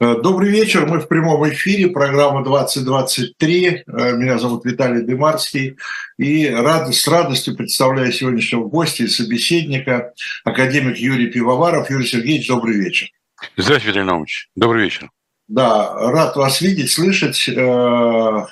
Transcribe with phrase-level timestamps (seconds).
[0.00, 3.66] Э, добрый вечер, мы в прямом эфире, программа 2023.
[3.66, 5.76] Э, меня зовут Виталий Дымарский.
[6.18, 10.12] И рад, с радостью представляю сегодняшнего гостя и собеседника,
[10.44, 11.90] академик Юрий Пивоваров.
[11.90, 13.08] Юрий Сергеевич, добрый вечер.
[13.56, 14.48] Здравствуйте, Виталий Наумович.
[14.54, 15.10] Добрый вечер.
[15.48, 17.48] Да, рад вас видеть, слышать.
[17.48, 18.46] Э,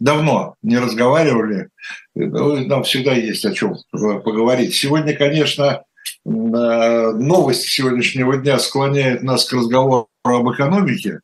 [0.00, 1.70] давно не разговаривали.
[2.14, 4.74] Нам всегда есть о чем поговорить.
[4.74, 5.82] Сегодня, конечно,
[6.24, 11.20] новость сегодняшнего дня склоняет нас к разговору об экономике,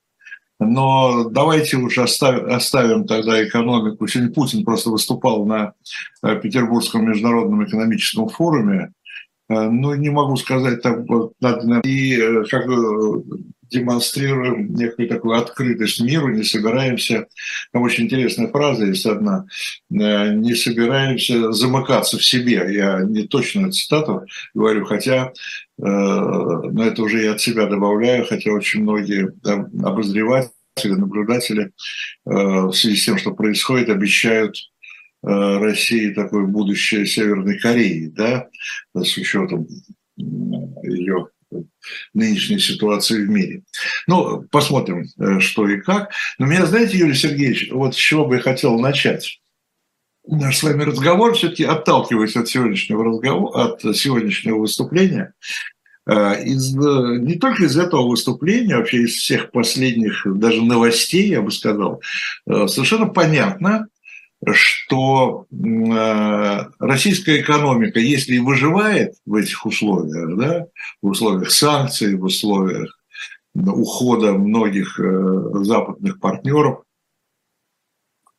[0.59, 4.07] но давайте уже оставим, оставим тогда экономику.
[4.07, 5.75] Сегодня Путин просто выступал на
[6.23, 8.93] э, Петербургском международном экономическом форуме.
[9.49, 11.01] Э, ну, не могу сказать так,
[11.85, 12.67] и э, как
[13.71, 17.27] демонстрируем некую такую открытость миру, не собираемся,
[17.73, 19.47] там очень интересная фраза есть одна,
[19.91, 22.67] э, не собираемся замыкаться в себе.
[22.69, 25.33] Я не точно цитату говорю, хотя, э,
[25.83, 30.51] но это уже я от себя добавляю, хотя очень многие обозреватели,
[30.85, 31.71] наблюдатели э,
[32.25, 34.57] в связи с тем, что происходит, обещают
[35.23, 38.47] России такое будущее Северной Кореи, да,
[38.95, 39.67] с учетом
[40.17, 41.29] ее
[42.15, 43.63] нынешней ситуации в мире.
[44.07, 46.11] Ну, посмотрим, э, что и как.
[46.39, 49.41] Но меня, знаете, Юрий Сергеевич, вот с чего бы я хотел начать?
[50.27, 55.35] Наш с вами разговор, все-таки отталкиваясь от сегодняшнего разговора, от сегодняшнего выступления,
[56.09, 61.53] э, из, не только из этого выступления, вообще из всех последних даже новостей, я бы
[61.53, 62.03] сказал,
[62.49, 63.87] э, совершенно понятно,
[64.53, 70.67] что э, российская экономика, если и выживает в этих условиях, да,
[71.03, 72.97] в условиях санкций, в условиях
[73.55, 76.83] ухода многих э, западных партнеров,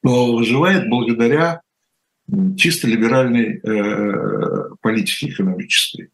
[0.03, 1.61] то выживает благодаря
[2.57, 6.09] чисто либеральной э, политике экономической.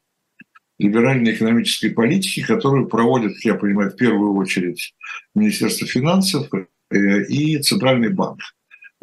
[0.80, 4.96] Либеральной экономической политике, которую проводит, как я понимаю, в первую очередь
[5.36, 6.50] Министерство финансов
[6.92, 8.40] и Центральный банк.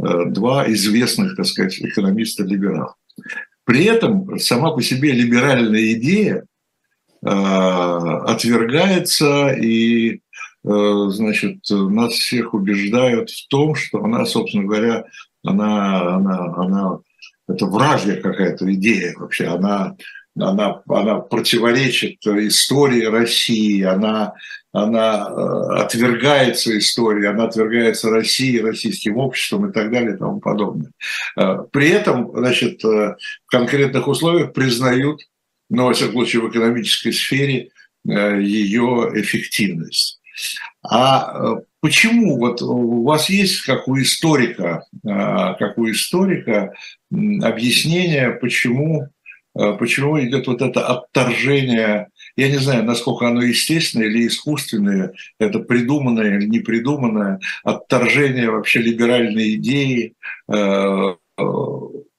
[0.03, 2.95] Э, два известных, так сказать, экономиста-либералов.
[3.65, 6.45] При этом сама по себе либеральная идея
[7.23, 10.19] э, отвергается и, э,
[11.09, 15.05] значит, нас всех убеждают в том, что она, собственно говоря,
[15.45, 16.99] она, она, она
[17.49, 19.97] это вражья какая-то идея вообще, она,
[20.39, 24.35] она, она противоречит истории России, она
[24.73, 30.93] она э, отвергается историей, она отвергается Россией, российским обществом и так далее и тому подобное.
[31.37, 33.17] Э, при этом, значит, э,
[33.47, 35.23] в конкретных условиях признают,
[35.69, 37.71] но, во всяком случае, в экономической сфере
[38.05, 40.21] ее эффективность.
[40.83, 46.73] А почему вот у вас есть, как у историка, как у историка,
[47.13, 49.07] объяснение, почему,
[49.53, 52.09] почему идет вот это отторжение
[52.41, 58.81] я не знаю, насколько оно естественное или искусственное, это придуманное или не придуманное, отторжение вообще
[58.81, 60.15] либеральной идеи
[60.49, 61.43] э, э,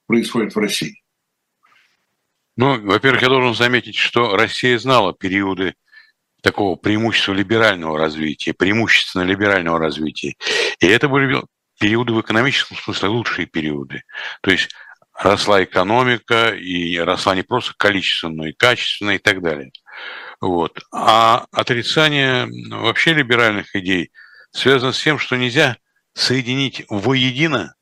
[0.06, 1.02] происходит в России.
[2.56, 5.74] Ну, во-первых, я должен заметить, что Россия знала периоды
[6.40, 10.36] такого преимущества либерального развития, преимущественно либерального развития.
[10.78, 11.42] И это были
[11.80, 14.02] периоды в экономическом смысле лучшие периоды.
[14.40, 14.70] То есть
[15.14, 19.72] росла экономика, и росла не просто количественно, но и качественно и так далее.
[20.40, 20.80] Вот.
[20.92, 24.10] А отрицание вообще либеральных идей
[24.50, 25.76] связано с тем, что нельзя
[26.14, 27.74] соединить воедино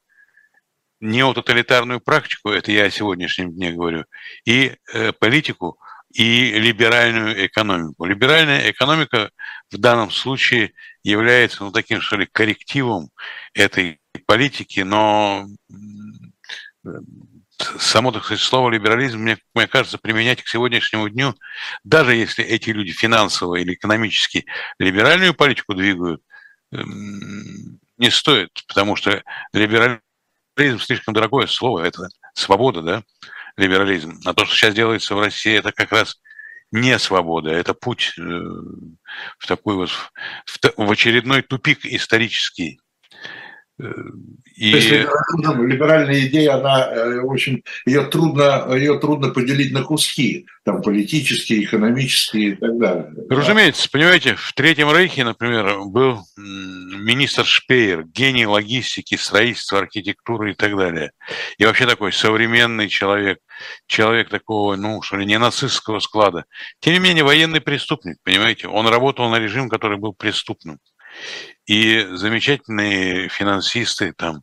[1.00, 4.04] неототалитарную практику, это я о сегодняшнем дне говорю,
[4.44, 5.78] и э, политику,
[6.12, 8.04] и либеральную экономику.
[8.04, 9.30] Либеральная экономика
[9.70, 10.72] в данном случае
[11.02, 13.10] является ну, таким, что ли, коррективом
[13.54, 15.46] этой политики, но
[17.78, 21.34] само, так сказать, слово либерализм, мне, мне кажется, применять к сегодняшнему дню,
[21.84, 24.46] даже если эти люди финансово или экономически
[24.78, 26.22] либеральную политику двигают,
[26.72, 29.22] эм, не стоит, потому что
[29.52, 30.00] либерализм
[30.80, 33.02] слишком дорогое слово, это свобода, да,
[33.56, 34.20] либерализм.
[34.24, 36.18] А то, что сейчас делается в России, это как раз
[36.72, 42.80] не свобода, это путь э, в такой вот, в, в очередной тупик исторический.
[44.56, 44.72] И...
[44.72, 50.82] То есть либеральная идея, она э, очень, ее трудно, ее трудно поделить на куски, там
[50.82, 53.10] политические, экономические и так далее.
[53.30, 60.76] Разумеется, понимаете, в Третьем Рейхе, например, был министр Шпеер, гений логистики, строительства, архитектуры и так
[60.76, 61.12] далее.
[61.56, 63.38] И вообще такой современный человек,
[63.86, 66.44] человек такого, ну, что ли, не нацистского склада.
[66.80, 70.78] Тем не менее, военный преступник, понимаете, он работал на режим, который был преступным.
[71.70, 74.42] И замечательные финансисты, там,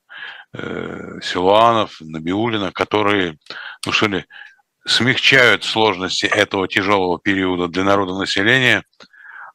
[0.53, 3.37] э, Силуанов, Набиулина, которые,
[3.85, 4.25] ну что ли,
[4.85, 8.85] смягчают сложности этого тяжелого периода для народа населения,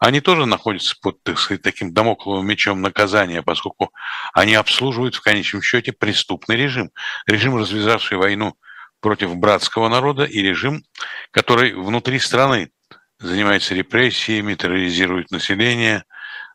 [0.01, 3.91] они тоже находятся под, так сказать, таким домокловым мечом наказания, поскольку
[4.35, 6.91] они обслуживают в конечном счете преступный режим.
[7.25, 8.55] Режим, развязавший войну
[9.01, 10.83] против братского народа, и режим,
[11.31, 12.71] который внутри страны
[13.19, 16.05] занимается репрессиями, терроризирует население,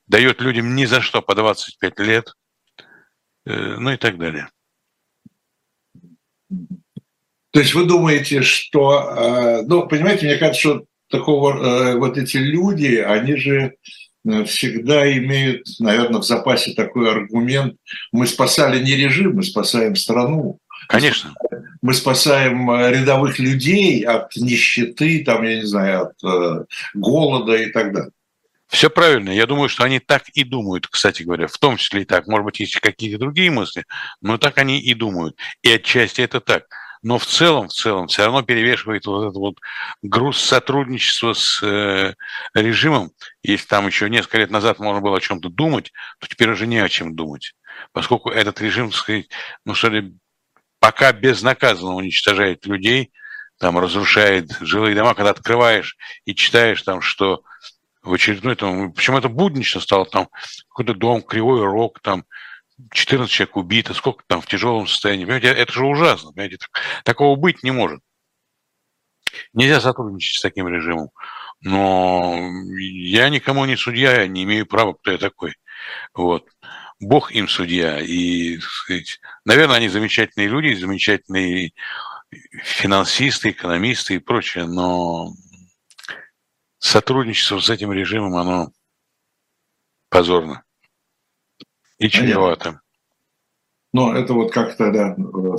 [0.08, 2.34] дает людям ни за что по 25 лет,
[3.46, 4.50] э, ну и так далее.
[7.52, 12.38] То есть вы думаете, что, э, ну, понимаете, мне кажется, что такого, э, вот эти
[12.38, 13.76] люди, они же
[14.46, 17.78] всегда имеют, наверное, в запасе такой аргумент,
[18.12, 20.60] мы спасали не режим, мы спасаем страну.
[20.90, 21.34] Конечно.
[21.82, 28.12] Мы спасаем рядовых людей от нищеты, там, я не знаю, от голода и так далее.
[28.68, 29.30] Все правильно.
[29.30, 31.48] Я думаю, что они так и думают, кстати говоря.
[31.48, 32.28] В том числе и так.
[32.28, 33.86] Может быть, есть какие-то другие мысли,
[34.22, 35.38] но так они и думают.
[35.62, 36.66] И отчасти это так.
[37.02, 39.60] Но в целом, в целом, все равно перевешивает вот этот вот
[40.02, 42.16] груз сотрудничества с э,
[42.54, 43.12] режимом.
[43.44, 46.80] Если там еще несколько лет назад можно было о чем-то думать, то теперь уже не
[46.80, 47.54] о чем думать.
[47.94, 49.30] Поскольку этот режим, так сказать,
[49.64, 50.16] ну что ли,
[50.80, 53.12] пока безнаказанно уничтожает людей,
[53.60, 57.44] там разрушает жилые дома, когда открываешь и читаешь там, что
[58.08, 60.30] в очередной там, причем это буднично стало, там
[60.70, 62.26] какой-то дом, кривой рог, там
[62.92, 65.26] 14 человек убито, сколько там в тяжелом состоянии.
[65.26, 66.58] Понимаете, это же ужасно, понимаете,
[67.04, 68.02] такого быть не может.
[69.54, 71.10] Нельзя сотрудничать с таким режимом.
[71.62, 72.38] Но
[72.78, 75.56] я никому не судья, я не имею права, кто я такой.
[76.14, 76.48] Вот.
[77.00, 78.00] Бог им судья.
[78.00, 81.74] И, сказать, наверное, они замечательные люди, замечательные
[82.64, 85.34] финансисты, экономисты и прочее, но
[86.80, 88.72] сотрудничество с этим режимом, оно
[90.10, 90.64] позорно
[91.98, 92.82] и чревато.
[93.94, 95.16] Но это вот как-то, да,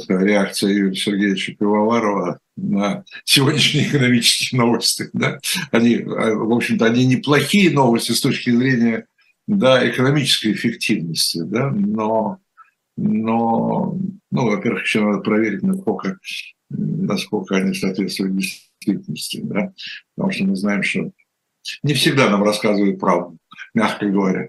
[0.09, 5.09] реакция Юрия Сергеевича Пивоварова на сегодняшние экономические новости.
[5.13, 5.39] Да?
[5.73, 9.07] Они, в общем-то, они неплохие новости с точки зрения
[9.47, 12.39] да, экономической эффективности, да, но,
[12.97, 13.99] но
[14.31, 16.19] ну, во-первых, еще надо проверить, насколько,
[16.69, 18.35] насколько они соответствуют
[18.95, 19.73] действительности, да,
[20.15, 21.11] потому что мы знаем, что
[21.83, 23.39] не всегда нам рассказывают правду,
[23.75, 24.49] мягко говоря.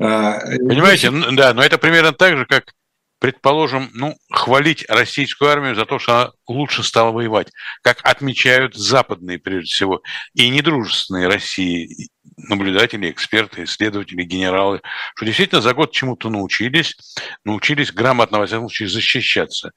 [0.00, 2.72] А, Понимаете, да, но это примерно так же, как,
[3.18, 7.48] предположим, ну, хвалить российскую армию за то, что она лучше стала воевать,
[7.82, 10.02] как отмечают западные, прежде всего,
[10.34, 14.80] и недружественные России наблюдатели, эксперты, исследователи, генералы,
[15.16, 16.96] что действительно за год чему-то научились,
[17.44, 19.72] научились грамотно, во всяком случае, защищаться.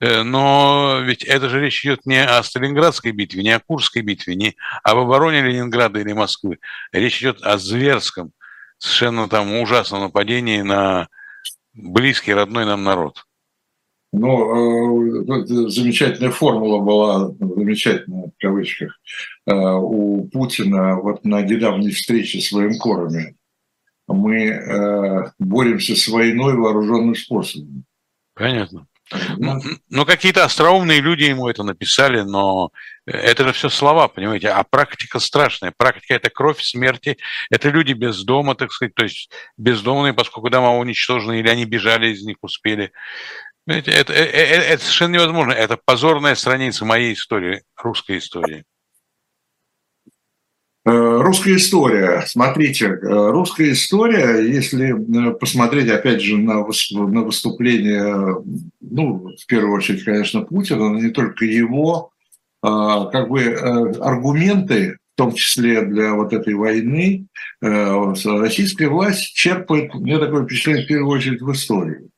[0.00, 4.36] Э, но ведь это же речь идет не о Сталинградской битве, не о Курской битве,
[4.36, 6.58] не об обороне Ленинграда или Москвы.
[6.92, 8.30] Речь идет о зверском,
[8.78, 11.08] совершенно там ужасном нападении на
[11.74, 13.26] близкий, родной нам народ.
[14.12, 19.00] Ну, э, замечательная формула была, замечательная в кавычках,
[19.46, 23.36] э, у Путина вот на недавней встрече с военкорами.
[24.06, 27.84] Мы э, боремся с войной вооруженным способом.
[28.34, 28.86] Понятно.
[29.10, 29.60] Ну,
[29.90, 32.70] ну, какие-то остроумные люди ему это написали, но
[33.06, 35.72] это же все слова, понимаете, а практика страшная.
[35.76, 37.18] Практика– это кровь смерти,
[37.50, 42.08] это люди без дома, так сказать, то есть бездомные, поскольку дома уничтожены, или они бежали
[42.08, 42.92] из них, успели.
[43.66, 45.52] Это, это, это, это совершенно невозможно.
[45.52, 48.64] Это позорная страница моей истории, русской истории.
[50.86, 52.24] Э, русская история.
[52.26, 58.36] Смотрите, э, русская история, если э, посмотреть, опять же, на, выступление,
[58.82, 62.10] ну, в первую очередь, конечно, Путина, но не только его,
[62.62, 63.42] как бы
[64.00, 67.26] аргументы, в том числе для вот этой войны,
[67.60, 72.08] российская власть черпает, меня такое впечатление, в первую очередь, в истории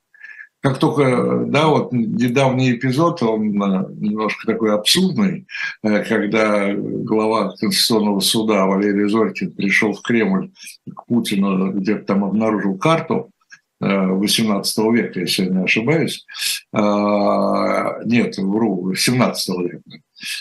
[0.66, 5.46] как только, да, вот недавний эпизод, он э, немножко такой абсурдный,
[5.84, 10.50] э, когда глава Конституционного суда Валерий Зорькин пришел в Кремль
[10.92, 13.30] к Путину, где-то там обнаружил карту,
[13.78, 16.26] 18 э, века, если я не ошибаюсь.
[16.72, 19.82] Нет, вру, 17 века.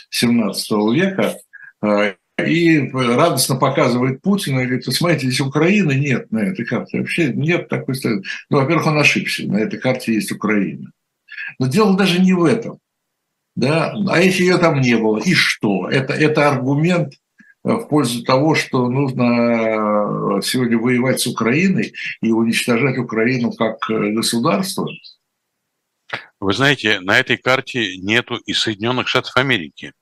[0.09, 1.35] 17 века
[2.37, 6.99] и радостно показывает Путина и говорит, смотрите, здесь Украины нет на этой карте.
[6.99, 7.95] Вообще нет такой.
[8.49, 10.91] Ну, во-первых, он ошибся, на этой карте есть Украина.
[11.59, 12.79] Но дело даже не в этом.
[13.55, 13.93] Да?
[14.09, 15.89] А если ее там не было, и что?
[15.89, 17.13] Это, это аргумент
[17.63, 23.77] э, в пользу того, что нужно э, сегодня воевать с Украиной и уничтожать Украину как
[23.89, 24.89] э, государство.
[26.41, 29.93] Вы знаете, на этой карте нету и Соединенных Штатов Америки,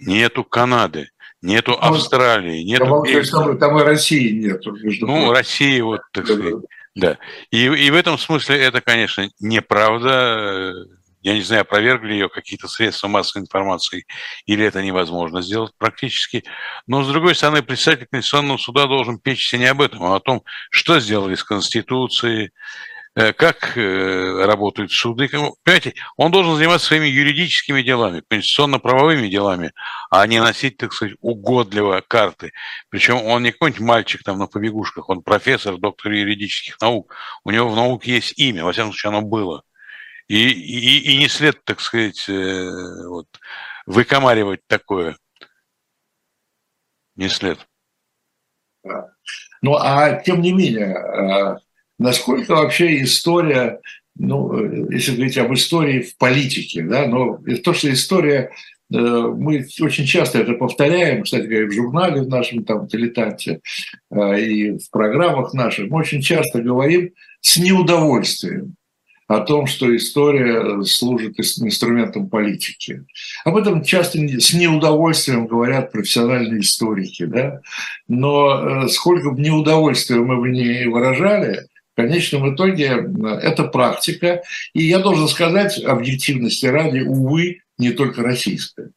[0.00, 1.08] нету Канады,
[1.42, 3.04] нету ну, Австралии, нету...
[3.30, 4.74] Там, там и России нету.
[5.00, 6.54] Ну, России, вот, так сказать,
[6.94, 7.18] да.
[7.50, 10.74] И, и в этом смысле это, конечно, неправда,
[11.22, 14.04] я не знаю, опровергли ее какие-то средства массовой информации,
[14.46, 16.42] или это невозможно сделать практически.
[16.88, 20.42] Но, с другой стороны, председатель Конституционного суда должен печься не об этом, а о том,
[20.70, 22.50] что сделали с Конституцией,
[23.36, 25.28] как э, работают суды.
[25.28, 29.72] Понимаете, он должен заниматься своими юридическими делами, конституционно-правовыми делами,
[30.10, 32.52] а не носить, так сказать, угодливо карты.
[32.90, 37.14] Причем он не какой-нибудь мальчик там на побегушках, он профессор, доктор юридических наук.
[37.44, 39.62] У него в науке есть имя, во всяком случае, оно было.
[40.28, 42.70] И, и, и не след, так сказать, э,
[43.08, 43.26] вот,
[43.86, 45.16] выкомаривать такое.
[47.16, 47.58] Не след.
[49.60, 51.58] Ну, а тем не менее,
[51.98, 53.80] насколько вообще история,
[54.16, 58.50] ну, если говорить об истории в политике, да, но то, что история,
[58.92, 63.60] э, мы очень часто это повторяем, кстати говоря, в журнале в нашем там дилетанте
[64.10, 68.76] э, и в программах наших, мы очень часто говорим с неудовольствием
[69.28, 73.04] о том, что история служит инструментом политики.
[73.44, 77.60] Об этом часто с неудовольствием говорят профессиональные историки, да?
[78.08, 81.67] но э, сколько бы неудовольствия мы бы не выражали,
[81.98, 83.08] в конечном итоге
[83.42, 84.42] это практика.
[84.72, 88.92] И я должен сказать, объективности ради, увы, не только российская.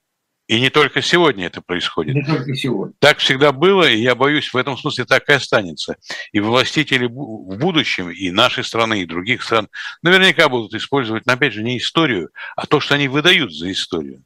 [0.48, 2.14] И не только сегодня это происходит.
[2.14, 2.94] Не только сегодня.
[3.00, 5.96] Так всегда было, и я боюсь, в этом смысле так и останется.
[6.32, 9.70] И властители в будущем, и нашей страны, и других стран,
[10.04, 14.24] наверняка будут использовать, но опять же, не историю, а то, что они выдают за историю.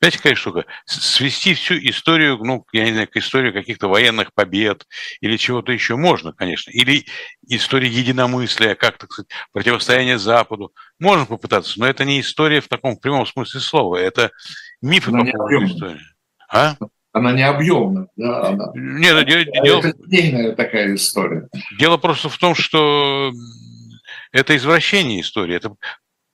[0.00, 0.64] Знаете, какая штука?
[0.86, 4.86] Свести всю историю, ну, я не знаю, к истории каких-то военных побед
[5.20, 6.70] или чего-то еще можно, конечно.
[6.70, 7.04] Или
[7.46, 10.72] история единомыслия, как, так сказать, противостояние Западу.
[10.98, 13.96] Можно попытаться, но это не история в таком прямом смысле слова.
[13.96, 14.30] Это
[14.80, 16.00] мифы она по поводу истории.
[16.50, 16.76] А?
[17.12, 18.48] Она не объемная, да?
[18.48, 18.66] Она...
[18.74, 19.82] Нет, это, дело...
[19.82, 21.48] это такая история.
[21.78, 23.32] Дело просто в том, что
[24.32, 25.74] это извращение истории, это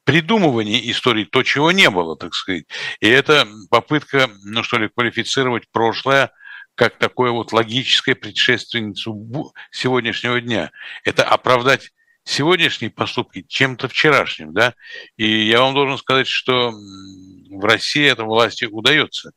[0.07, 2.65] придумывание истории, то, чего не было, так сказать.
[3.01, 6.31] И это попытка, ну что ли, квалифицировать прошлое
[6.77, 10.71] как такое вот логическое предшественницу сегодняшнего дня.
[11.05, 11.91] Это оправдать
[12.23, 14.75] сегодняшние поступки чем-то вчерашним, да,
[15.17, 19.33] и я вам должен сказать, что в России это власти удается.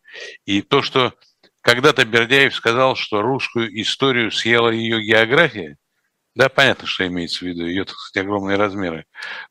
[0.46, 1.14] И то, что
[1.62, 5.78] когда-то Бердяев сказал, что русскую историю съела ее география,
[6.40, 9.06] да, понятно, что имеется в виду, ее, так сказать, огромные размеры,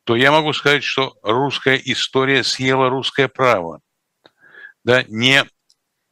[0.04, 3.82] то я могу сказать, что русская история съела русское право.
[4.84, 5.44] Да, не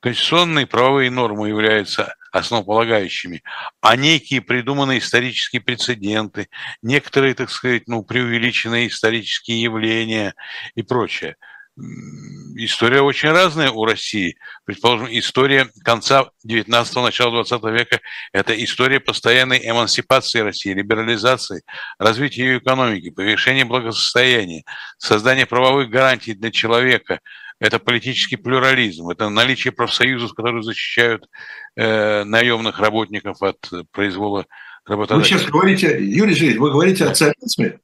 [0.00, 3.42] конституционные правовые нормы являются основополагающими,
[3.80, 6.50] а некие придуманные исторические прецеденты,
[6.82, 10.34] некоторые, так сказать, ну, преувеличенные исторические явления
[10.74, 11.36] и прочее–
[11.78, 14.36] история очень разная у России.
[14.64, 18.00] Предположим, история конца 19-го, начала 20 века–
[18.32, 21.62] это история постоянной эмансипации России, либерализации,
[21.98, 24.64] развития ее экономики, повышения благосостояния,
[24.98, 27.20] создания правовых гарантий для человека–
[27.58, 31.26] это политический плюрализм, это наличие профсоюзов, которые защищают
[31.74, 33.58] э, наемных работников от
[33.92, 34.46] произвола
[34.84, 35.36] работодателя.
[35.36, 37.80] Вы сейчас говорите, Юрий Сергеевич, вы говорите о царизме?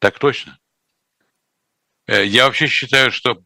[0.00, 0.58] Так точно.
[2.06, 3.38] Э, я вообще считаю, что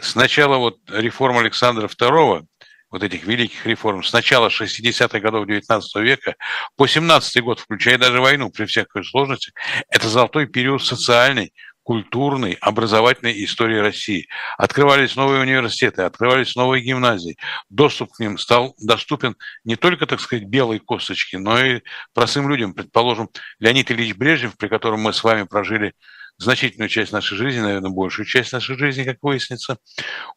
[0.00, 2.46] сначала вот реформ Александра II,
[2.90, 6.36] вот этих великих реформ, с начала 60-х годов 19 века
[6.76, 9.52] по 17 год, включая даже войну при всякой сложности,
[9.88, 14.26] это золотой период социальной, культурной, образовательной истории России.
[14.58, 17.36] Открывались новые университеты, открывались новые гимназии.
[17.70, 21.82] Доступ к ним стал доступен не только, так сказать, белой косточке, но и
[22.12, 22.74] простым людям.
[22.74, 23.28] Предположим,
[23.60, 25.94] Леонид Ильич Брежнев, при котором мы с вами прожили
[26.38, 29.78] значительную часть нашей жизни, наверное, большую часть нашей жизни, как выяснится,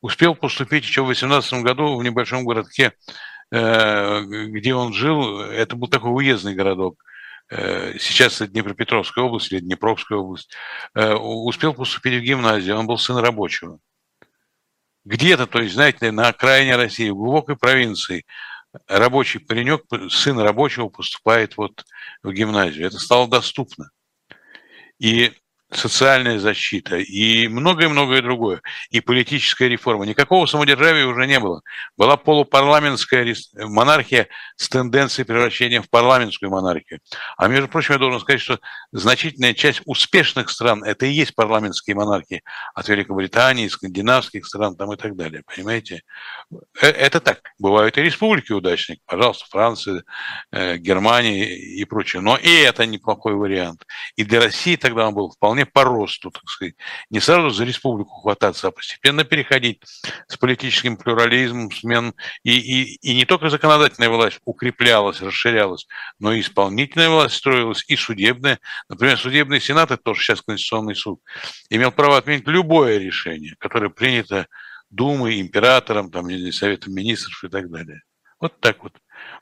[0.01, 2.93] успел поступить еще в 18 году в небольшом городке,
[3.51, 5.41] э, где он жил.
[5.41, 7.03] Это был такой уездный городок.
[7.49, 10.51] Э, сейчас это Днепропетровская область или Днепровская область.
[10.95, 12.77] Э, успел поступить в гимназию.
[12.77, 13.79] Он был сын рабочего.
[15.05, 18.25] Где-то, то есть, знаете, на окраине России, в глубокой провинции,
[18.87, 21.83] рабочий паренек, сын рабочего поступает вот
[22.21, 22.87] в гимназию.
[22.87, 23.89] Это стало доступно.
[24.99, 25.33] И
[25.71, 30.05] социальная защита и многое-многое другое, и политическая реформа.
[30.05, 31.61] Никакого самодержавия уже не было.
[31.95, 36.99] Была полупарламентская монархия с тенденцией превращения в парламентскую монархию.
[37.37, 38.59] А между прочим, я должен сказать, что
[38.91, 44.97] значительная часть успешных стран– это и есть парламентские монархии от Великобритании, скандинавских стран там и
[44.97, 46.01] так далее, понимаете?
[46.81, 47.41] Э, это так.
[47.59, 50.03] Бывают и республики удачные, пожалуйста, Франция,
[50.51, 52.21] э, Германия и прочее.
[52.21, 53.85] Но и это неплохой вариант.
[54.15, 56.75] И для России тогда он был вполне вполне по росту, так сказать.
[57.09, 59.81] Не сразу за республику хвататься, а постепенно переходить
[60.27, 62.13] с политическим плюрализмом, смен.
[62.43, 65.87] И, и, и не только законодательная власть укреплялась, расширялась,
[66.19, 68.59] но и исполнительная власть строилась, и судебная.
[68.89, 71.21] Например, судебный сенат, это тоже сейчас Конституционный суд,
[71.69, 74.47] имел право отменить любое решение, которое принято
[74.91, 78.01] Думой, императором, там, Советом министров и так далее.
[78.39, 78.93] Вот так вот.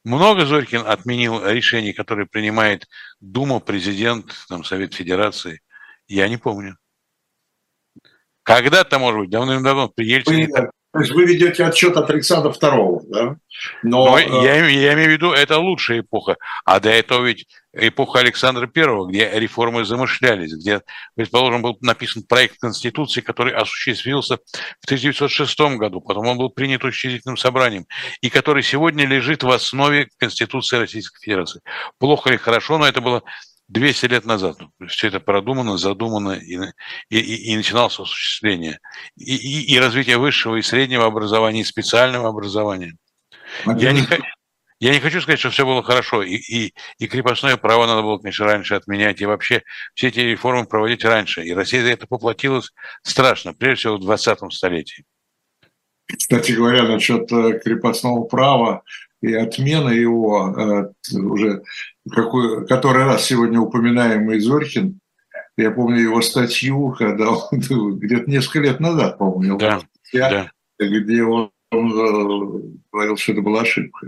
[0.04, 2.88] Много Зорькин отменил решений, которые принимает
[3.20, 5.62] Дума, президент, там, Совет Федерации.
[6.08, 6.78] Я не помню.
[8.44, 10.48] Когда-то, может быть, давным-давно при Ельцине...
[10.94, 13.36] То есть вы ведете отчет от Александра II, да?
[13.84, 16.38] Но, Но э, я, я имею в виду, это лучшая эпоха.
[16.66, 20.82] А до этого ведь эпоха Александра I, где реформы замышлялись, где,
[21.16, 24.38] предположим, был написан проект Конституции, который осуществился
[24.82, 27.86] в 1906 году, потом он был принят учредительным собранием,
[28.22, 31.62] и который сегодня лежит в основе Конституции Российской Федерации.
[32.00, 33.24] Плохо или хорошо, но это было
[33.70, 34.58] 200 лет назад.
[34.88, 36.58] Все это продумано, задумано, и,
[37.10, 38.80] и, и начиналось осуществление.
[39.16, 42.96] И, и, и развитие высшего и среднего образования, и специального образования.
[43.66, 44.04] Я не,
[44.80, 48.20] я не хочу сказать, что все было хорошо, и, и, и крепостное право надо было,
[48.20, 49.64] конечно, раньше отменять, и вообще
[49.96, 51.44] все эти реформы проводить раньше.
[51.44, 52.72] И Россия за это поплатилась
[53.02, 55.04] страшно, прежде всего в 20 столетии.
[56.06, 58.84] Кстати говоря, насчет э, крепостного права
[59.22, 61.64] и отмены его, э, уже
[62.10, 65.00] какой, который раз сегодня упоминаемый Зорькин,
[65.58, 67.48] я помню его статью, когда он
[68.00, 69.82] где-то несколько лет назад, по-моему, да,
[70.14, 70.52] да.
[70.80, 71.52] где он
[72.92, 74.08] говорил, что это была ошибка.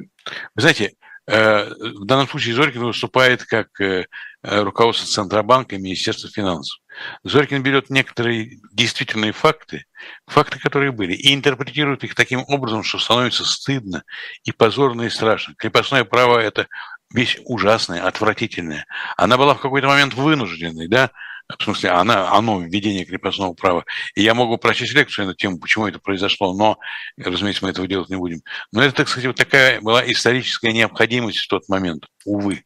[0.55, 0.93] Вы знаете,
[1.27, 4.05] э, в данном случае Зорькин выступает как э,
[4.43, 6.79] руководство Центробанка и Министерства финансов.
[7.23, 9.85] Зорькин берет некоторые действительные факты,
[10.27, 14.03] факты, которые были, и интерпретирует их таким образом, что становится стыдно
[14.43, 15.55] и позорно и страшно.
[15.57, 16.67] Крепостное право– это
[17.13, 18.85] вещь ужасная, отвратительная.
[19.17, 21.11] Она была в какой-то момент вынужденной, да,
[21.57, 23.83] в смысле, она, оно введение крепостного права.
[24.13, 26.77] И я могу прочесть лекцию на тему, почему это произошло, но,
[27.17, 28.41] разумеется, мы этого делать не будем.
[28.71, 32.63] Но это, так сказать, вот такая была историческая необходимость в тот момент, увы.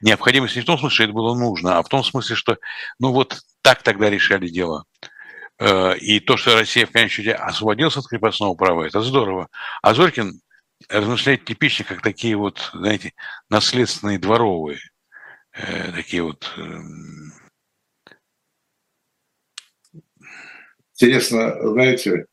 [0.00, 2.58] Необходимость не в том смысле, что это было нужно, а в том смысле, что,
[2.98, 4.84] ну вот так тогда решали дело.
[5.58, 9.48] Э, и то, что Россия в конечном счете освободилась от крепостного права, это здорово.
[9.82, 10.40] А Зорькин
[10.88, 13.12] размышляет типично, как такие вот, знаете,
[13.48, 14.78] наследственные дворовые,
[15.52, 17.32] э, такие вот эм,
[21.00, 22.26] Интересно, знаете,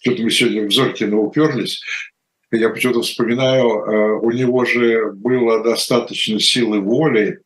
[0.00, 1.82] что-то мы сегодня в Зоркина уперлись.
[2.52, 7.40] Я почему-то вспоминаю, э, у него же было достаточно силы воли,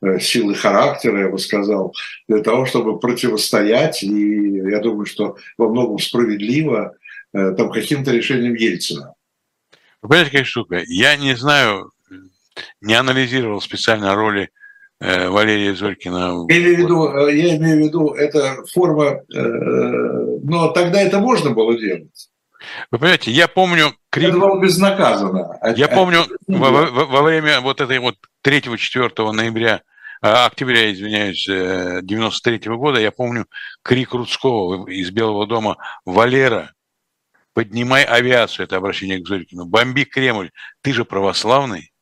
[0.00, 1.94] э, силы характера, я бы сказал,
[2.28, 6.96] для того, чтобы противостоять, и я думаю, что во многом справедливо,
[7.34, 9.14] э, там, каким-то решением Ельцина.
[10.02, 10.82] Вы понимаете, какая штука?
[10.86, 11.90] Я не знаю,
[12.80, 14.50] не анализировал специально роли
[15.02, 16.46] Э, Валерия Зорькина.
[16.48, 19.40] Я имею в виду, э, я имею в виду, это форма, э,
[20.44, 22.28] но тогда это можно было делать.
[22.92, 24.28] Вы понимаете, я помню крик...
[24.28, 25.58] Это было безнаказанно.
[25.60, 29.82] А я помню во, во, во время вот этой вот 3-4 ноября,
[30.20, 33.46] октября, извиняюсь, 93 -го года, я помню
[33.82, 36.70] крик Рудского из Белого дома «Валера,
[37.54, 41.92] поднимай авиацию», это обращение к Зорькину, «бомби Кремль, ты же православный».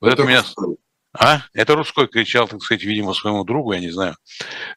[0.00, 0.44] Вот это, это меня...
[1.18, 1.42] А?
[1.54, 4.16] Это Русской кричал, так сказать, видимо, своему другу, я не знаю.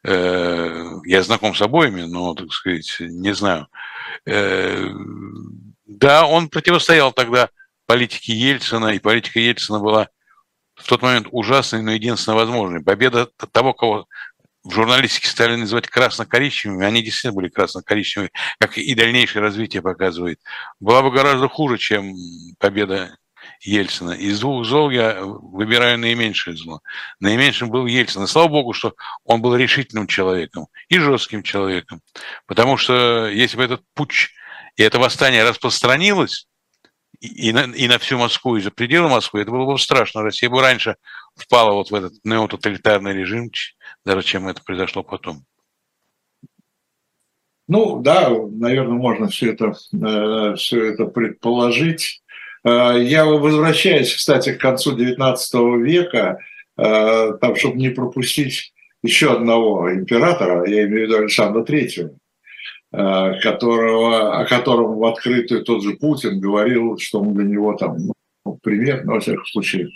[0.04, 3.68] Э, я знаком с обоими, но, так сказать, не знаю.
[4.26, 4.88] Э,
[5.86, 7.50] да, он противостоял тогда
[7.86, 10.08] политике Ельцина, и политика Ельцина была
[10.76, 12.82] в тот момент ужасной, но единственно возможной.
[12.82, 14.08] Победа того, кого
[14.70, 20.40] в журналистике стали называть красно-коричневыми, они действительно были красно-коричневыми, как и дальнейшее развитие показывает,
[20.80, 22.14] была бы гораздо хуже, чем
[22.60, 23.18] победа
[23.62, 24.12] Ельцина.
[24.12, 26.82] Из двух зол я выбираю наименьшее зло.
[27.20, 28.24] Наименьшим был Ельцин.
[28.24, 32.02] И слава богу, что он был решительным человеком и жестким человеком.
[32.46, 34.30] Потому что если бы этот путь
[34.76, 36.48] и это восстание распространилось
[37.20, 40.22] и, на, и на всю Москву, и за пределы Москвы, это было бы страшно.
[40.22, 40.96] Россия бы раньше
[41.42, 43.52] впала вот в этот неототалитарный режим,
[44.06, 45.44] даже чем это произошло потом.
[47.70, 52.24] Ну да, наверное, можно все это, э, все это предположить.
[52.64, 55.36] Э, я возвращаюсь, кстати, к концу XIX
[55.80, 56.40] века,
[56.78, 58.74] э, там, чтобы не пропустить
[59.04, 62.10] еще одного императора, я имею в виду Александра Третьего,
[62.92, 67.98] которого, о котором в открытую тот же Путин говорил, что он для него там
[68.58, 69.90] пример, но, во всяком случае,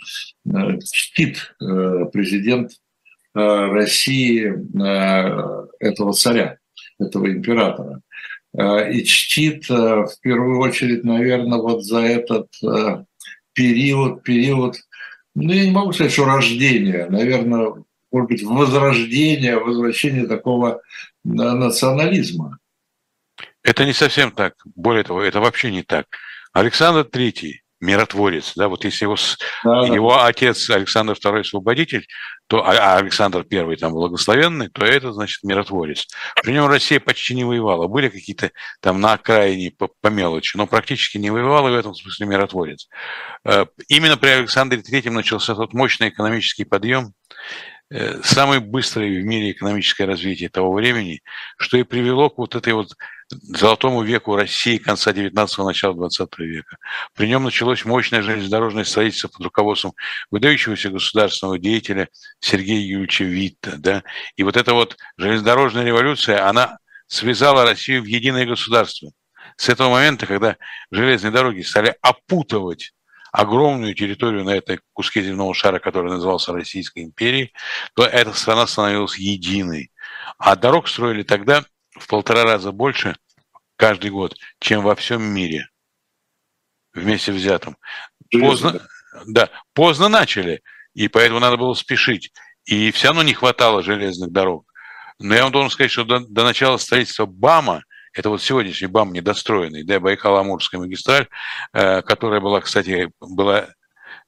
[0.92, 1.54] чтит
[2.12, 2.72] президент
[3.34, 4.52] России
[5.80, 6.58] этого царя,
[6.98, 8.00] этого императора.
[8.56, 13.04] Э, и чтит э, в первую очередь, наверное, вот за этот э,
[13.52, 14.76] период, период,
[15.34, 20.80] ну, я не могу сказать, что рождение, наверное, может быть, возрождение, возвращение такого
[21.24, 22.58] национализма.
[23.64, 24.54] Это не совсем так.
[24.76, 26.06] Более того, это вообще не так.
[26.52, 28.52] Александр Третий миротворец.
[28.56, 29.16] Да, вот если его,
[29.62, 30.26] да, его да.
[30.26, 32.06] отец Александр II освободитель,
[32.46, 36.06] то, а, а Александр I там благословенный, то это значит миротворец.
[36.42, 37.86] При нем Россия почти не воевала.
[37.86, 41.94] Были какие-то там на окраине по, по мелочи, но практически не воевала, и в этом
[41.94, 42.88] смысле миротворец.
[43.44, 47.12] Э, именно при Александре III начался тот мощный экономический подъем,
[48.22, 51.22] самое быстрое в мире экономическое развитие того времени,
[51.58, 52.94] что и привело к вот этой вот
[53.28, 56.76] золотому веку России конца 19-го, начала 20 века.
[57.14, 59.94] При нем началось мощное железнодорожное строительство под руководством
[60.30, 62.08] выдающегося государственного деятеля
[62.40, 63.76] Сергея Юрьевича Витта.
[63.78, 64.02] Да?
[64.36, 69.10] И вот эта вот железнодорожная революция, она связала Россию в единое государство.
[69.56, 70.56] С этого момента, когда
[70.90, 72.93] железные дороги стали опутывать
[73.34, 77.52] огромную территорию на этой куске земного шара, который назывался Российской империей,
[77.96, 79.90] то эта страна становилась единой.
[80.38, 81.64] А дорог строили тогда
[81.98, 83.16] в полтора раза больше
[83.74, 85.68] каждый год, чем во всем мире
[86.92, 87.76] вместе взятом.
[88.30, 88.80] Поздно,
[89.26, 90.62] да, поздно начали,
[90.94, 92.32] и поэтому надо было спешить.
[92.66, 94.64] И все равно не хватало железных дорог.
[95.18, 97.82] Но я вам должен сказать, что до, до начала строительства БАМа
[98.14, 101.26] это вот сегодняшний БАМ недостроенный, да, Байкал-Амурская магистраль,
[101.72, 103.68] э, которая была, кстати, была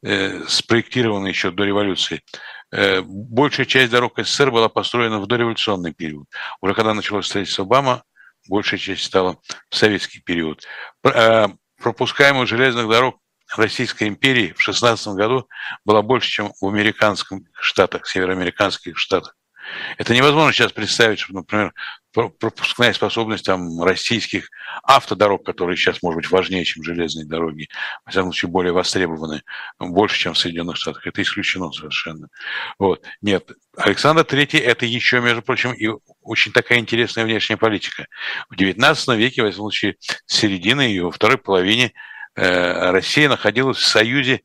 [0.03, 2.22] э, спроектирована еще до революции.
[2.72, 6.27] Э, большая часть дорог СССР была построена в дореволюционный период.
[6.61, 8.03] Уже когда началось строительство БАМа,
[8.49, 9.38] большая часть стала
[9.70, 10.64] в советский период.
[11.79, 13.20] Пропускаемых железных дорог
[13.55, 15.49] Российской империи в 16 году
[15.85, 19.37] была больше, чем в американских штатах, североамериканских штатах.
[19.99, 21.73] Это невозможно сейчас представить, что, например,
[22.13, 24.49] пропускная способность там, российских
[24.83, 27.69] автодорог, которые сейчас, может быть, важнее, чем железные дороги,
[28.05, 29.43] во всяком случае, более востребованы,
[29.79, 31.07] больше, чем в Соединенных Штатах.
[31.07, 32.29] Это исключено совершенно.
[32.79, 33.05] Вот.
[33.21, 35.89] Нет, Александр Третий– это еще, между прочим, и
[36.23, 38.07] очень такая интересная внешняя политика.
[38.49, 41.93] В XIX веке, во всяком случае, середины и во второй половине
[42.35, 44.43] э, Россия находилась в союзе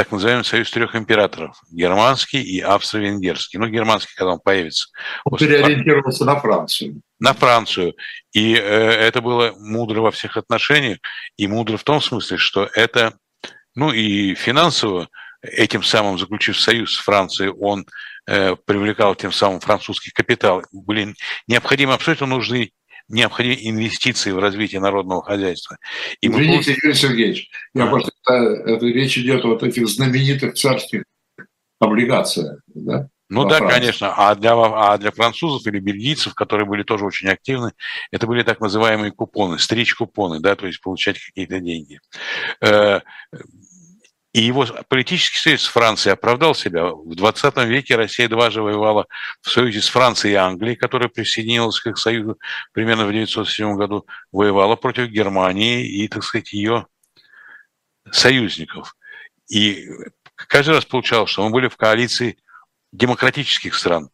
[0.00, 3.58] так называемый союз трех императоров, германский и австро-венгерский.
[3.58, 4.88] Ну, германский, когда он появится.
[5.26, 7.02] Он переориентировался на Францию.
[7.18, 7.94] На Францию.
[8.32, 11.00] И э, это было мудро во всех отношениях,
[11.36, 13.12] и мудро в том смысле, что это,
[13.74, 15.10] ну и финансово,
[15.42, 17.84] этим самым заключив союз с Францией, он
[18.26, 20.62] э, привлекал тем самым французский капитал.
[20.72, 21.14] Были
[21.46, 22.70] необходимы, абсолютно нужны
[23.10, 25.76] необходимы инвестиции в развитие народного хозяйства.
[26.20, 26.76] И Извините, мы...
[26.82, 28.34] Юрий Сергеевич, я просто, это,
[28.66, 31.04] это речь идет о вот этих знаменитых царских
[31.78, 33.08] облигациях, да?
[33.28, 33.78] Ну да, Франции.
[33.78, 34.14] конечно.
[34.16, 37.72] А для, а для французов или бельгийцев, которые были тоже очень активны,
[38.10, 42.00] это были так называемые купоны, стрич-купоны, да, то есть получать какие-то деньги.
[44.32, 46.86] И его политический союз с Францией оправдал себя.
[46.86, 49.06] В 20 веке Россия дважды воевала
[49.40, 52.38] в союзе с Францией и Англией, которая присоединилась к их союзу
[52.72, 56.86] примерно в 1907 году, воевала против Германии и, так сказать, ее
[58.12, 58.94] союзников.
[59.48, 59.88] И
[60.36, 62.38] каждый раз получалось, что мы были в коалиции
[62.92, 64.10] демократических стран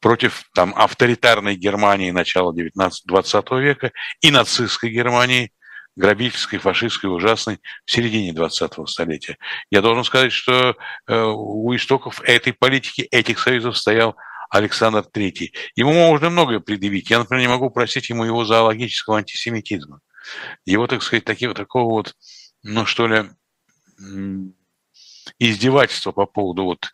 [0.00, 5.50] против там, авторитарной Германии начала 19-20 века и нацистской Германии–
[5.96, 9.38] грабительской, фашистской, ужасной в середине 20-го столетия.
[9.70, 14.16] Я должен сказать, что э, у истоков этой политики, этих союзов стоял
[14.50, 15.48] Александр III.
[15.74, 17.10] Ему можно многое предъявить.
[17.10, 20.00] Я, например, не могу простить ему его зоологического антисемитизма.
[20.64, 22.14] Его, так сказать, такие, такого вот,
[22.62, 23.24] ну что ли,
[25.38, 26.90] издевательства по поводу вот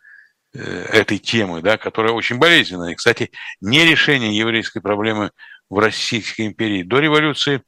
[0.53, 2.91] э, этой темы, да, которая очень болезненная.
[2.91, 5.31] И, кстати, не решение еврейской проблемы
[5.69, 7.61] в Российской империи до революции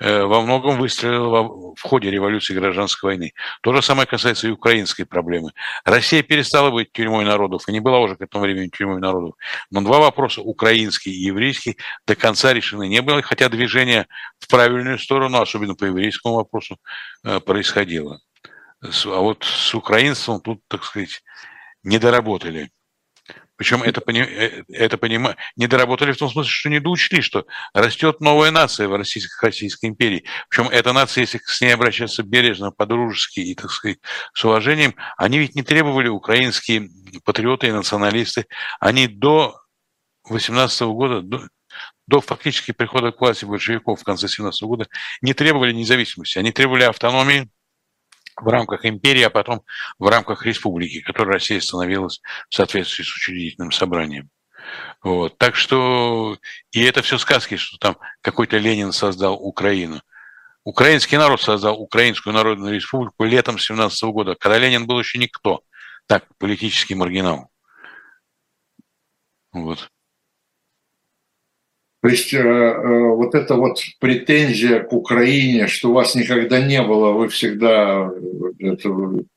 [0.00, 1.42] э, во многом выстрелила
[1.74, 3.32] в ходе революции гражданской войны.
[3.62, 5.52] То же самое касается и украинской проблемы.
[5.84, 9.34] Россия перестала быть тюрьмой народов и не была уже к этому времени тюрьмой народов.
[9.70, 14.06] Но два вопроса, украинский и еврейский, до конца решены не было, хотя движение
[14.38, 16.78] в правильную сторону, особенно по еврейскому вопросу,
[17.24, 18.20] э, происходило.
[18.82, 21.22] А вот с украинством тут, так сказать,
[21.84, 22.70] не доработали.
[23.62, 28.20] Причем это, э, это понимаю, не доработали в том смысле, что не доучли, что растет
[28.20, 30.24] новая нация в Российской, Российской империи.
[30.48, 33.98] Причем эта нация, если с ней обращаться бережно, по-дружески и, так сказать,
[34.34, 36.90] с уважением, они ведь не требовали, украинские
[37.24, 38.46] патриоты и националисты,
[38.80, 39.60] они до
[40.28, 41.46] 18 года, до,
[42.08, 44.88] до фактически прихода к власти большевиков в конце 17 года
[45.20, 47.48] не требовали независимости, они требовали автономии,
[48.42, 49.62] в рамках империи, а потом
[49.98, 54.30] в рамках республики, которой Россия становилась в соответствии с учредительным собранием.
[55.02, 55.38] Вот.
[55.38, 56.38] Так что
[56.70, 60.00] и это все сказки, что там какой-то Ленин создал Украину.
[60.64, 65.62] Украинский народ создал Украинскую Народную Республику летом 17 года, когда Ленин был еще никто,
[66.06, 67.50] так, политический маргинал.
[69.52, 69.90] Вот.
[72.02, 77.12] То есть э, э, вот эта вот претензия к Украине, что вас никогда не было,
[77.12, 78.10] вы всегда,
[78.58, 78.90] э, это,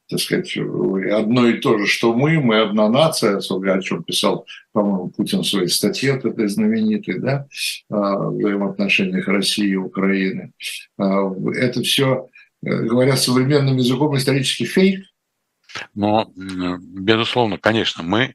[0.10, 5.12] так сказать, одно и то же, что мы, мы одна нация, о чем писал, по-моему,
[5.16, 7.46] Путин в своей статье вот этой знаменитой, да,
[7.92, 10.52] о взаимоотношениях России и Украины.
[10.98, 12.30] Это все,
[12.64, 15.06] говоря современным языком, исторический фейк?
[15.94, 18.34] Но, безусловно, конечно, мы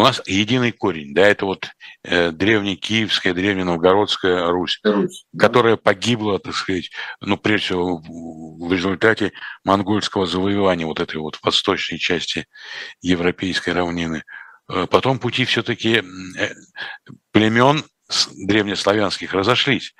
[0.00, 1.68] у нас единый корень, да, это вот
[2.04, 9.32] э, древнекиевская, древненовгородская Русь, Русь, которая погибла, так сказать, ну, прежде всего, в, результате
[9.62, 12.46] монгольского завоевания вот этой вот восточной части
[13.02, 14.24] европейской равнины.
[14.70, 16.02] Э, потом пути все-таки
[16.38, 16.48] э,
[17.32, 17.84] племен
[18.46, 19.94] древнеславянских разошлись.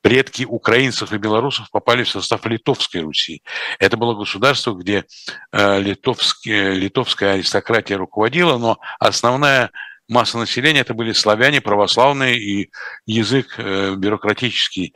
[0.00, 3.42] Предки украинцев и белорусов попали в состав Литовской Руси.
[3.80, 5.04] Это было государство, где
[5.52, 9.70] э, литовская аристократия руководила, но основная
[10.08, 12.70] масса населения это были славяне, православные, и
[13.06, 14.94] язык э, бюрократический,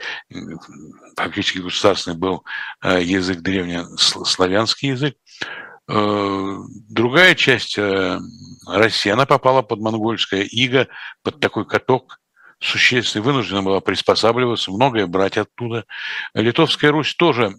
[1.17, 2.45] фактически государственный был
[2.83, 5.17] э, язык древнеславянский язык.
[5.89, 10.87] Другая часть России, она попала под монгольское иго,
[11.25, 12.22] под такой каток
[12.63, 15.85] существенно вынуждена была приспосабливаться, многое брать оттуда.
[16.35, 17.55] Литовская Русь тоже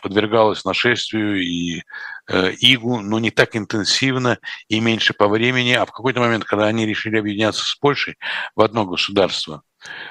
[0.00, 1.82] подвергалась нашествию и
[2.28, 5.72] э, игу, но не так интенсивно и меньше по времени.
[5.72, 8.16] А в какой-то момент, когда они решили объединяться с Польшей
[8.56, 9.62] в одно государство,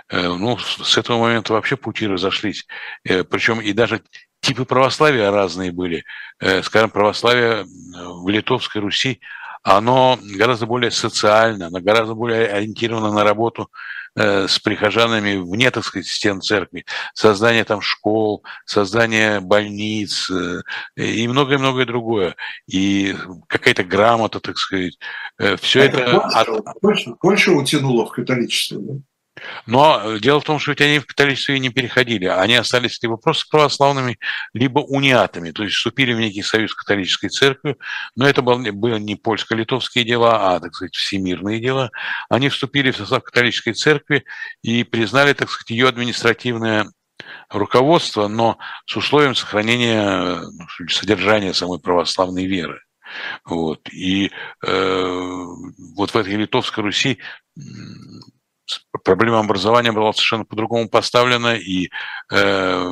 [0.09, 2.65] э, ну, с этого момента вообще пути разошлись.
[3.03, 4.01] Э, причем и даже
[4.41, 6.03] типы православия разные были.
[6.39, 9.19] Э, скажем, православие в Литовской Руси,
[9.63, 13.69] оно гораздо более социально, оно гораздо более ориентировано на работу
[14.15, 20.61] с прихожанами вне, так сказать, стен церкви, создание там школ, создание больниц э,
[20.95, 22.35] и многое-многое другое.
[22.67, 23.15] И
[23.47, 24.97] какая-то грамота, так сказать.
[25.37, 25.99] Э, Все это...
[26.35, 26.61] это...
[26.81, 28.93] Больше, больше утянуло в католичество, да?
[29.65, 32.25] Но э, дело в том, что ведь они в католичество не переходили.
[32.25, 34.17] Они остались либо просто православными,
[34.53, 37.77] либо униатами, то есть вступили в некий союз католической церкви.
[38.15, 41.91] Но это были не польско-литовские дела, а, так сказать, всемирные дела.
[42.29, 44.23] Они вступили в состав католической церкви
[44.61, 46.87] и признали, так сказать, ее административное
[47.49, 52.81] руководство, но с условием сохранения ну, содержания самой православной веры.
[53.45, 53.89] Вот.
[53.91, 54.31] И
[54.65, 55.45] э,
[55.95, 57.19] вот в этой Литовской Руси
[59.03, 61.89] проблема образования была совершенно по-другому поставлена, и
[62.31, 62.91] э,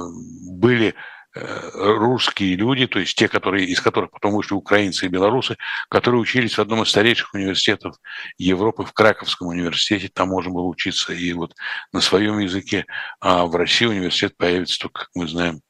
[0.51, 0.95] были
[1.35, 5.57] э, русские люди, то есть те, которые, из которых потом вышли украинцы и белорусы,
[5.89, 7.95] которые учились в одном из старейших университетов
[8.37, 11.53] Европы, в Краковском университете, там можно было учиться и вот
[11.93, 12.85] на своем языке,
[13.19, 15.61] а в России университет появится только, как мы знаем,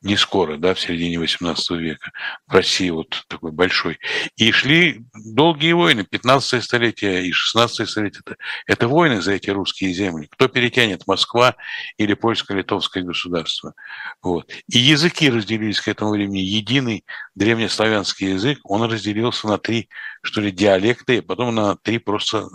[0.00, 2.12] не скоро, да, в середине XVIII века,
[2.46, 3.98] в России вот такой большой.
[4.36, 8.20] И шли долгие войны, 15 столетие и 16 столетие.
[8.24, 8.36] Это,
[8.66, 10.28] это войны за эти русские земли.
[10.30, 11.56] Кто перетянет, Москва
[11.96, 13.74] или польско-литовское государство.
[14.22, 14.50] Вот.
[14.68, 16.38] И языки разделились к этому времени.
[16.38, 19.88] Единый древнеславянский язык, он разделился на три,
[20.22, 22.48] что ли, диалекты, и потом на три просто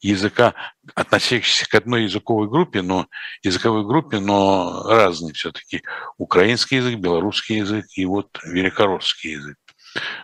[0.00, 0.54] языка,
[0.94, 3.06] относящихся к одной языковой группе, но
[3.42, 5.82] языковой группе, но разные все-таки.
[6.18, 9.56] Украинский язык, белорусский язык и вот великорусский язык.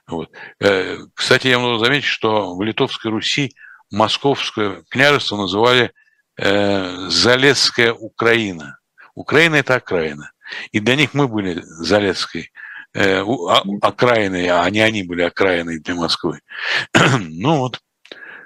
[0.06, 0.30] Вот.
[0.60, 3.54] Э, кстати, я могу заметить, что в Литовской Руси
[3.90, 5.92] московское княжество называли
[6.36, 8.78] э, Залесская Украина.
[9.14, 10.32] Украина– это окраина.
[10.72, 12.50] И для них мы были Залесской
[12.94, 16.40] э, а, окраиной, а не они были окраиной для Москвы.
[17.18, 17.80] ну вот.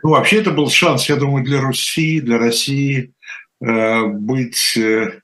[0.07, 3.13] Ну, вообще это был шанс, я думаю, для Руси, для России
[3.61, 5.19] э, быть, э,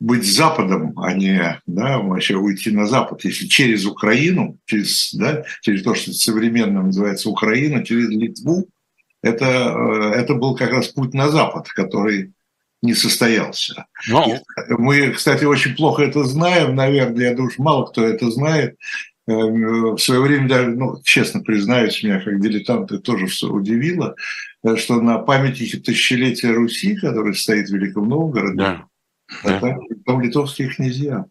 [0.00, 3.22] быть Западом, а не да, вообще уйти на Запад.
[3.24, 8.70] Если через Украину, через, да, через то, что современно называется Украина, через Литву,
[9.22, 12.32] это, э, это был как раз путь на Запад, который
[12.80, 13.84] не состоялся.
[14.08, 14.38] Но...
[14.70, 18.78] Мы, кстати, очень плохо это знаем, наверное, я думаю, мало кто это знает.
[19.32, 24.14] Эм, в свое время даже, ну, честно признаюсь, меня как дилетанта тоже все удивило,
[24.64, 28.86] э, что на памятнике тысячелетия Руси, который стоит в Великом Новгороде, да.
[29.44, 29.60] Да.
[29.60, 31.24] Там, там литовские князья.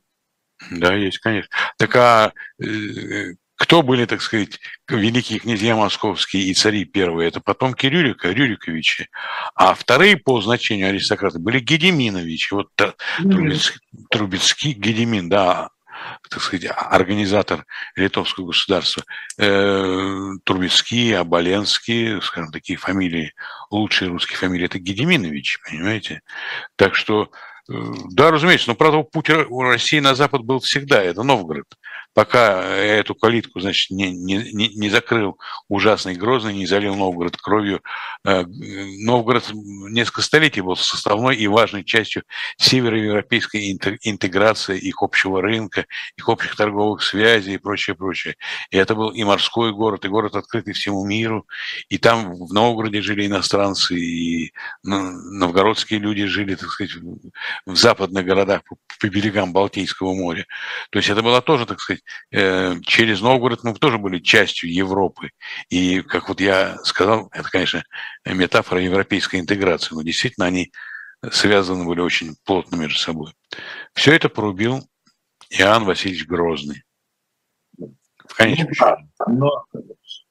[0.71, 1.49] Да, есть, конечно.
[1.77, 4.59] Так а э, кто были, так сказать,
[4.89, 7.27] великие князья московские и цари первые?
[7.27, 9.07] Это потомки Рюрика, Рюриковичи.
[9.53, 12.55] А вторые по значению аристократы были Гедеминовичи.
[12.55, 12.69] Вот
[13.19, 15.69] Трубецкий, Трубецкий Гедемин, да,
[16.29, 19.03] так сказать, организатор литовского государства.
[19.37, 23.33] Э, Трубецкий, Оболенский, скажем, такие фамилии,
[23.69, 26.21] лучшие русские фамилии, это Гедеминович, понимаете?
[26.75, 27.31] Так что,
[27.69, 27.73] э,
[28.11, 31.67] да, разумеется, но, правда, путь России на Запад был всегда, это Новгород.
[32.13, 35.37] Пока эту калитку, значит, не, не, не закрыл
[35.69, 37.81] ужасный Грозный, не залил Новгород кровью.
[38.25, 42.23] Э, Новгород несколько столетий был составной и важной частью
[42.57, 43.71] североевропейской
[44.01, 45.85] интеграции, их общего рынка,
[46.17, 48.35] их общих торговых связей и прочее, прочее.
[48.71, 51.47] И это был и морской город, и город открытый всему миру.
[51.89, 56.95] И там в Новгороде жили иностранцы, и новгородские люди жили, так сказать,
[57.65, 58.61] в западных городах
[58.99, 60.45] по берегам Балтийского моря.
[60.89, 62.00] То есть это была тоже, так сказать, э,
[62.31, 65.29] через Новгород мы тоже были частью Европы.
[65.69, 67.83] И, как вот я сказал, это, конечно,
[68.25, 70.71] метафора европейской интеграции, но действительно они
[71.29, 73.33] связаны были очень плотно между собой.
[73.93, 74.87] Все это порубил
[75.49, 76.83] Иоанн Васильевич Грозный.
[77.77, 78.69] В конечном
[79.27, 79.51] ну,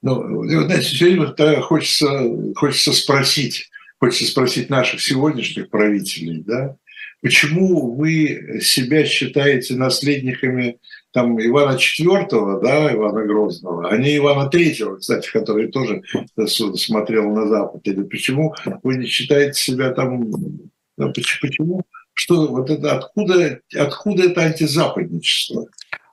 [0.03, 2.09] но, но, знаете, все время хочется,
[2.57, 6.77] хочется спросить, хочется спросить наших сегодняшних правителей, да,
[7.21, 10.79] почему вы себя считаете наследниками
[11.13, 16.03] там Ивана IV, да, Ивана Грозного, а не Ивана III, кстати, который тоже
[16.47, 20.31] смотрел на Запад, или почему вы не считаете себя там,
[20.97, 21.83] почему,
[22.15, 25.67] что вот это, откуда, откуда это антизападничество?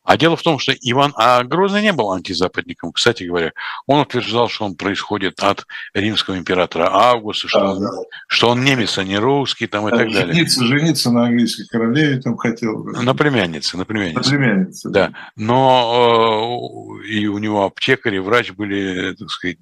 [0.07, 3.51] А дело в том, что Иван а Грозный не был антизападником, кстати говоря.
[3.87, 7.89] Он утверждал, что он происходит от римского императора Августа, что, а, он, да.
[8.29, 10.79] что он немец, а не русский там, и а, так жениться, далее.
[10.79, 12.85] Жениться на английской королеве там хотел.
[12.85, 14.31] На племяннице, на племяннице.
[14.31, 14.89] На племяннице.
[14.89, 15.11] Да.
[15.35, 19.57] Но э, и у него аптекарь и врач были, так сказать,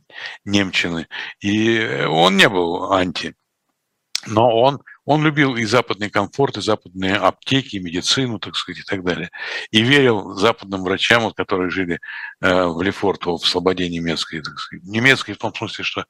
[0.46, 1.08] немчины.
[1.40, 3.34] И он не был анти.
[4.28, 8.84] Но он он любил и западный комфорт, и западные аптеки, и медицину, так сказать, и
[8.84, 9.30] так далее.
[9.72, 12.00] И верил западным врачам, вот, которые жили
[12.42, 14.84] э, в Лефортово, в слободе немецкой, так сказать.
[14.84, 16.06] Немецкой в том смысле, что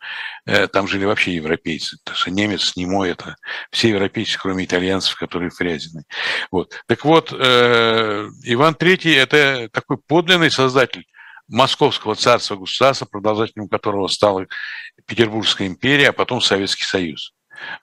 [0.45, 1.97] э, там жили вообще европейцы.
[2.03, 3.35] То есть немец, немой, это
[3.69, 6.03] все европейцы, кроме итальянцев, которые фрязины.
[6.49, 6.73] Вот.
[6.87, 11.05] Так вот, э, Иван III– это такой подлинный создатель
[11.47, 14.47] Московского царства государства, продолжателем которого стала
[15.05, 17.34] Петербургская империя, а потом Советский Союз.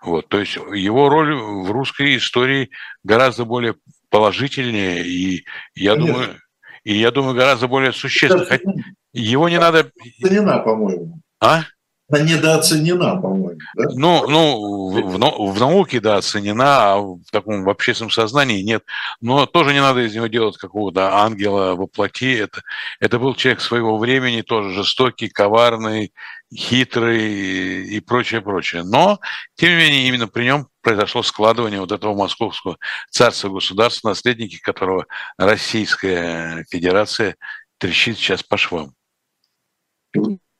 [0.03, 2.71] Вот, то есть его роль в русской истории
[3.05, 3.77] гораздо более
[4.11, 6.15] положительнее, и я Конечно.
[6.15, 6.41] думаю,
[6.85, 8.61] и я думаю, гораздо более существенная.
[9.13, 9.91] Его не надо...
[10.21, 11.21] Оценена, по-моему.
[11.41, 11.63] А?
[12.13, 13.59] Она недооценена, по-моему.
[13.75, 13.85] Да?
[13.95, 18.83] Ну, ну в, в науке, да, оценена, а в таком в общественном сознании нет.
[19.21, 22.37] Но тоже не надо из него делать какого-то ангела во плоти.
[22.39, 22.63] Это,
[23.01, 26.13] это был человек своего времени, тоже жестокий, коварный,
[26.55, 28.83] хитрый и прочее, прочее.
[28.83, 29.21] Но,
[29.55, 32.79] тем не менее, именно при нем произошло складывание вот этого московского
[33.11, 37.37] царства государства, наследники которого Российская Федерация
[37.79, 38.95] трещит сейчас по швам.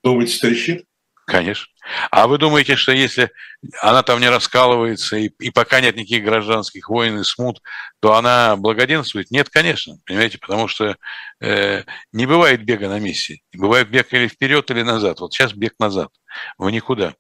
[0.03, 0.87] Думаете, трещит?
[1.27, 1.69] Конечно.
[2.11, 3.31] А вы думаете, что если
[3.81, 7.63] она там не раскалывается и, и пока нет никаких гражданских войн и смут,
[8.01, 9.31] то она благоденствует?
[9.31, 10.97] Нет, конечно, понимаете, потому что
[11.41, 13.41] э, не бывает бега на месте.
[13.55, 15.21] Бывает бег или вперед, или назад.
[15.21, 16.11] Вот сейчас бег назад,
[16.59, 17.15] в никуда.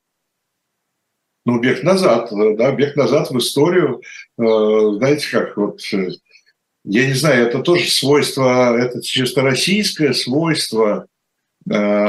[1.44, 4.02] Ну, бег назад, да, бег назад в историю.
[4.38, 6.08] Э, знаете, как вот, э,
[6.84, 11.06] я не знаю, это тоже свойство, это чисто российское свойство
[11.70, 12.08] э,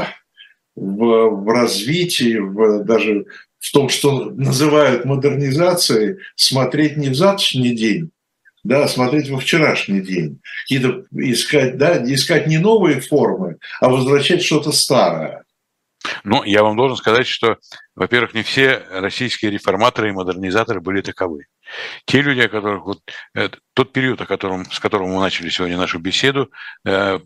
[0.76, 3.26] в, в развитии, в, даже
[3.60, 8.12] в том, что называют модернизацией, смотреть не в завтрашний день,
[8.64, 14.44] да, а смотреть во вчерашний день, какие-то искать, да, искать не новые формы, а возвращать
[14.44, 15.44] что-то старое.
[16.24, 17.58] Ну, я вам должен сказать, что,
[17.96, 21.46] во-первых, не все российские реформаторы и модернизаторы были таковы.
[22.06, 23.00] Те люди, о которых вот
[23.36, 26.52] э, тот период, о котором, с которым мы начали сегодня нашу беседу,
[26.86, 27.20] э,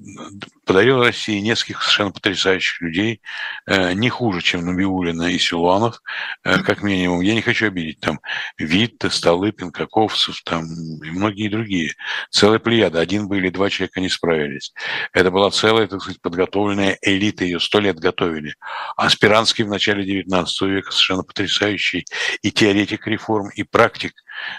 [0.66, 3.22] подарил России нескольких совершенно потрясающих людей,
[3.66, 6.02] э, не хуже, чем Набиулина и Силуанов,
[6.44, 7.22] как минимум.
[7.22, 8.20] Я не хочу обидеть там
[8.58, 10.66] Витта, Столыпин, Каковцев там
[11.04, 11.94] и многие другие.
[12.30, 13.00] Целая плеяда.
[13.00, 14.74] Один бы или два человека не справились.
[15.14, 17.44] Это была целая, так сказать, подготовленная элита.
[17.44, 18.56] Ее сто лет готовили.
[18.96, 22.06] Аспирантский в начале XIX века совершенно потрясающий
[22.42, 24.14] и теоретик реформ, и практик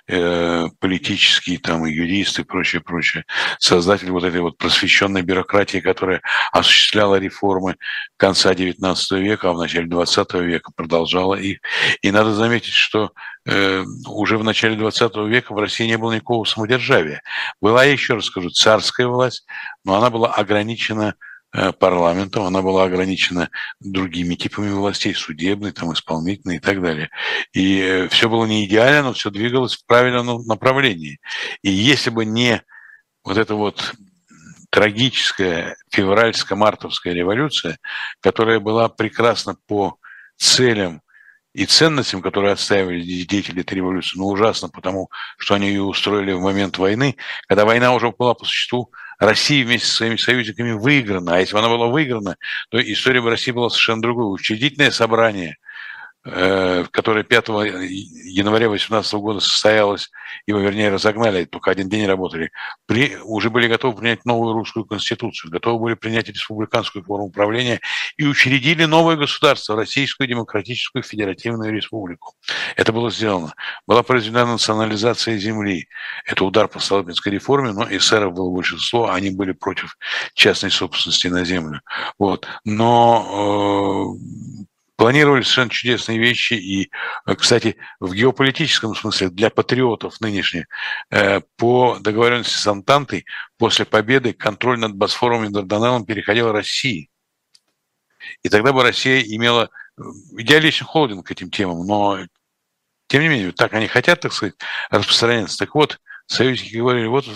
[0.07, 3.25] э, политический, там, и юрист, и прочее, прочее.
[3.59, 7.77] Создатель вот этой вот просвещенной бюрократии, которая осуществляла реформы
[8.17, 11.59] конца XIX века, а в начале XX века продолжала их.
[12.03, 13.13] И надо заметить, что
[13.47, 17.23] э, уже в начале XX века в России не было никакого самодержавия.
[17.61, 19.47] Была, я еще раз скажу, царская власть,
[19.85, 21.15] но она была ограничена
[21.79, 27.11] парламентом, она была ограничена другими типами властей, судебной, там, исполнительной и так далее.
[27.53, 31.19] И э, все было не идеально, но все двигалось в правильном направлении.
[31.63, 32.63] И если бы не
[33.25, 33.95] вот эта вот
[34.71, 37.79] трагическая февральско-мартовская революция,
[38.21, 39.99] которая была прекрасна по
[40.37, 41.03] целям
[41.55, 46.41] и ценностям, которые отстаивали деятели этой революции, но ужасно потому, что они ее устроили в
[46.41, 47.17] момент войны,
[47.49, 51.35] когда война уже была по существу Россия вместе со своими союзниками выиграна.
[51.35, 52.37] А если бы она была выиграна,
[52.71, 54.33] то история бы России была совершенно другой.
[54.33, 55.57] Учредительное собрание–
[56.25, 60.11] Э, которое 5 января 2018 года состоялось,
[60.47, 62.51] его, вернее, разогнали, только один день работали,
[62.87, 67.81] при, уже были готовы принять новую русскую конституцию, готовы были принять республиканскую форму управления
[68.17, 72.35] и учредили новое государство, Российскую Демократическую Федеративную Республику.
[72.77, 73.55] Это было сделано.
[73.87, 75.89] Была произведена национализация земли.
[76.27, 79.97] Это удар по Столыпинской реформе, но эсеров было большинство, они были против
[80.35, 81.81] частной собственности на землю.
[82.19, 82.47] Вот.
[82.65, 84.67] Но э,
[84.99, 86.55] планировали совершенно чудесные вещи.
[86.55, 86.91] И,
[87.25, 90.67] э, кстати, в геополитическом смысле для патриотов нынешних
[91.11, 93.25] э, по договоренности с Антантой
[93.59, 97.11] после победы контроль над Босфором и Дарданеллом переходил России.
[98.43, 100.03] И тогда бы Россия имела э,
[100.39, 102.19] идеаличный холдинг к этим темам, но
[103.07, 104.57] тем не менее, так они хотят, так сказать,
[104.91, 105.59] распространяться.
[105.59, 107.27] Так вот, союзники говорили, вот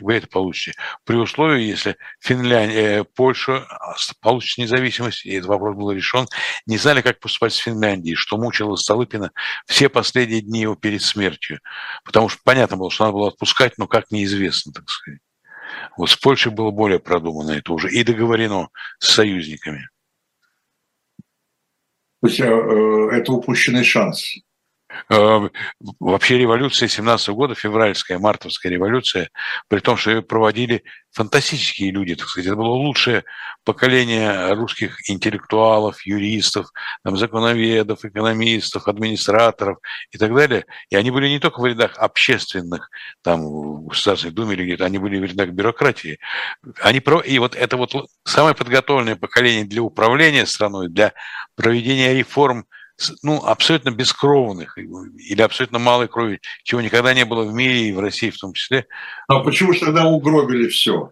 [0.00, 0.76] вы это получите.
[1.04, 3.66] При условии, если Финляндия, э, Польша
[4.20, 6.26] получит независимость, и этот вопрос был решен,
[6.66, 9.30] не знали, как поступать с Финляндией, что мучило Столыпина
[9.66, 11.60] все последние дни его перед смертью.
[12.04, 15.20] Потому что понятно было, что надо было отпускать, но как неизвестно, так сказать.
[15.96, 19.88] Вот с Польшей было более продумано это уже и договорено с союзниками.
[22.22, 24.34] То есть э, э, это упущенный шанс.
[25.08, 25.48] Э,
[25.98, 29.30] вообще революция 17 года, февральская, мартовская революция,
[29.68, 30.82] при том, что ее проводили
[31.12, 32.48] фантастические люди, так сказать.
[32.48, 33.24] Это было лучшее
[33.64, 36.68] поколение русских интеллектуалов, юристов,
[37.04, 39.78] там, законоведов, экономистов, администраторов
[40.12, 40.64] и так далее.
[40.90, 42.90] И они были не только в рядах общественных,
[43.22, 46.18] там, в Государственной Думе или где-то, они были в рядах бюрократии.
[46.80, 47.20] Они про...
[47.20, 47.92] И вот это вот
[48.24, 51.12] самое подготовленное поколение для управления страной, для
[51.54, 52.66] проведения реформ–
[53.22, 58.00] ну, абсолютно бескровных или абсолютно малой крови, чего никогда не было в мире и в
[58.00, 58.86] России в том числе.
[59.28, 61.10] А почему же тогда угробили все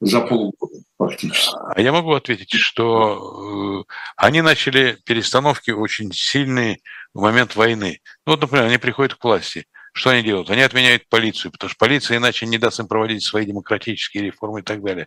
[0.00, 1.54] за полгода фактически?
[1.74, 6.80] А я могу ответить, что э, они начали перестановки очень сильные
[7.12, 8.00] в момент войны.
[8.26, 9.66] Ну, вот, например, они приходят к власти–
[9.96, 10.50] что они делают?
[10.50, 14.62] Они отменяют полицию, потому что полиция иначе не даст им проводить свои демократические реформы и
[14.62, 15.06] так далее.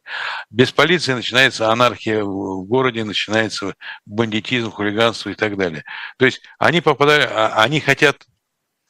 [0.50, 3.76] Без полиции начинается анархия в городе, начинается
[4.06, 5.84] бандитизм, хулиганство и так далее.
[6.18, 8.26] То есть они попадают, а, они хотят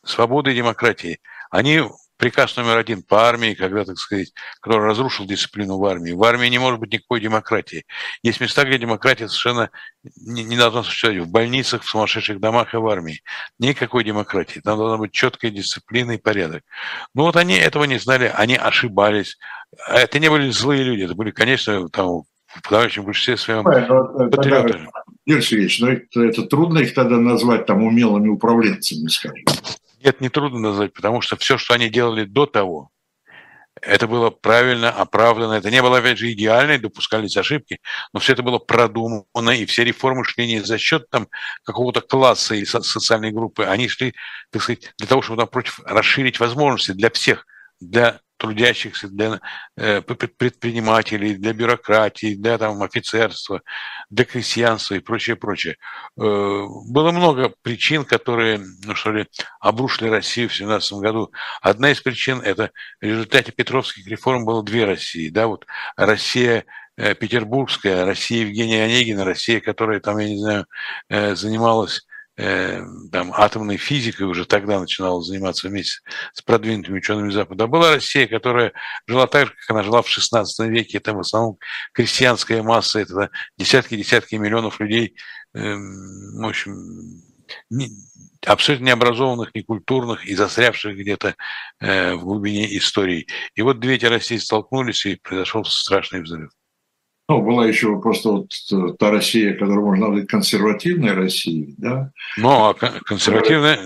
[0.05, 1.19] свободы и демократии.
[1.49, 1.81] Они
[2.17, 6.11] приказ номер один по армии, когда, так сказать, который разрушил дисциплину в армии.
[6.11, 7.85] В армии не может быть никакой демократии.
[8.23, 9.69] Есть места, где демократия совершенно
[10.15, 11.19] не, не должна существовать.
[11.19, 13.21] В больницах, в сумасшедших домах и в армии.
[13.59, 14.59] Никакой демократии.
[14.59, 16.63] Там должна быть четкая дисциплина и порядок.
[17.13, 19.37] Ну вот они этого не знали, они ошибались.
[19.87, 24.87] Это не были злые люди, это были, конечно, там, в подавляющем большинстве своем патриоты.
[25.25, 29.43] Юрий Сергеевич, но это, это трудно их тогда назвать там умелыми управленцами, скажем.
[30.01, 32.91] Это нетрудно назвать, потому что все, что они делали до того,
[33.81, 35.53] это было правильно, оправдано.
[35.53, 37.79] Это не было, опять же, идеально, допускались ошибки,
[38.13, 41.27] но все это было продумано, и все реформы шли не за счет там,
[41.63, 44.13] какого-то класса или социальной группы, они шли,
[44.51, 47.45] так сказать, для того, чтобы, напротив, расширить возможности для всех,
[47.79, 49.39] для трудящихся, для
[49.75, 53.61] э, предпринимателей, для бюрократии, для там, офицерства,
[54.09, 55.77] для крестьянства и прочее, прочее.
[56.17, 59.27] Э, было много причин, которые, ну что ли,
[59.59, 61.31] обрушили Россию в 17 году.
[61.61, 62.71] Одна из причин– это
[63.01, 65.29] в результате Петровских реформ было две России.
[65.29, 65.65] Да, вот
[65.95, 66.65] Россия
[66.95, 70.65] э, петербургская, Россия Евгения Онегина, Россия, которая там, я не знаю,
[71.09, 72.05] занималась
[72.39, 76.01] Э, там, атомной физикой уже тогда начинала заниматься вместе
[76.33, 77.63] с продвинутыми учеными Запада.
[77.63, 78.73] А была Россия, которая
[79.07, 80.99] жила так же, как она жила в XVI веке.
[80.99, 81.57] Это в основном
[81.93, 85.15] крестьянская масса, это десятки-десятки миллионов людей,
[85.55, 87.23] эм, в общем,
[88.45, 91.35] абсолютно необразованных, некультурных и застрявших где-то
[91.79, 93.25] э, в глубине истории.
[93.55, 96.51] И вот две эти России столкнулись, и произошел страшный взрыв.
[97.29, 102.11] Ну, была еще просто вот э, та Россия, которую можно назвать консервативной Россией, да?
[102.37, 103.79] Ну, а консервативная...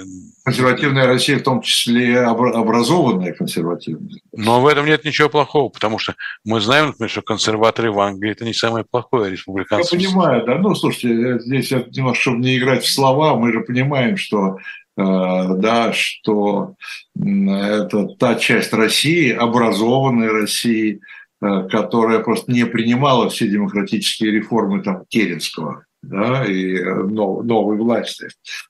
[0.44, 4.20] Консервативная Россия, в том числе образованная консервативная.
[4.32, 8.32] Но в этом нет ничего плохого, потому что мы знаем, например, что консерваторы в Англии–
[8.34, 9.96] это не самое плохое республиканство.
[9.96, 10.58] Я понимаю, да.
[10.58, 14.58] Ну, слушайте, здесь немножко, чтобы не играть в слова, мы же понимаем, что
[14.98, 16.76] э, да, что
[17.16, 21.00] это та часть России, образованной России, Э,
[21.42, 28.28] которая просто не принимала все демократические реформы там, Керенского да, и э, новой власти,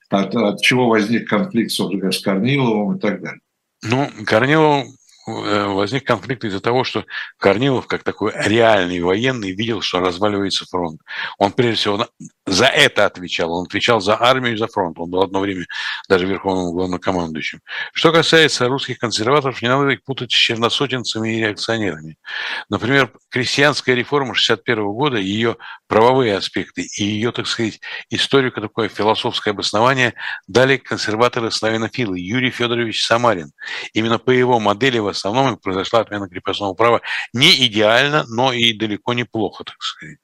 [0.10, 3.42] от, от чего возник конфликт, собственно, с Корниловым и так далее.
[3.84, 4.88] Ну, Корнилов
[5.28, 7.06] э, возник конфликт из-за того, что
[7.38, 11.02] Корнилов, как такой реальный военный, видел, что разваливается фронт.
[11.38, 12.08] Он, прежде всего,
[12.52, 13.54] за это отвечал.
[13.54, 15.00] Он отвечал за армию и за фронт.
[15.00, 15.66] Он был одно время
[16.10, 17.62] даже верховным главнокомандующим.
[17.94, 22.18] Что касается русских консерваторов, не надо их путать с черносотенцами и реакционерами.
[22.70, 25.56] Например, крестьянская реформа 61 года, ее
[25.88, 27.80] правовые аспекты и ее, так сказать,
[28.10, 30.14] историю, такое философское обоснование
[30.48, 33.52] дали консерваторы славянофилы Юрий Федорович Самарин.
[33.94, 37.02] Именно по его модели в основном произошла отмена крепостного права
[37.34, 40.18] не идеально, но и далеко неплохо, так сказать.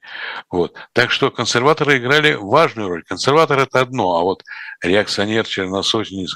[0.49, 0.75] Вот.
[0.93, 3.03] Так что консерваторы играли важную роль.
[3.03, 4.43] Консерватор– это одно, а вот
[4.81, 6.35] реакционер, черносотенец,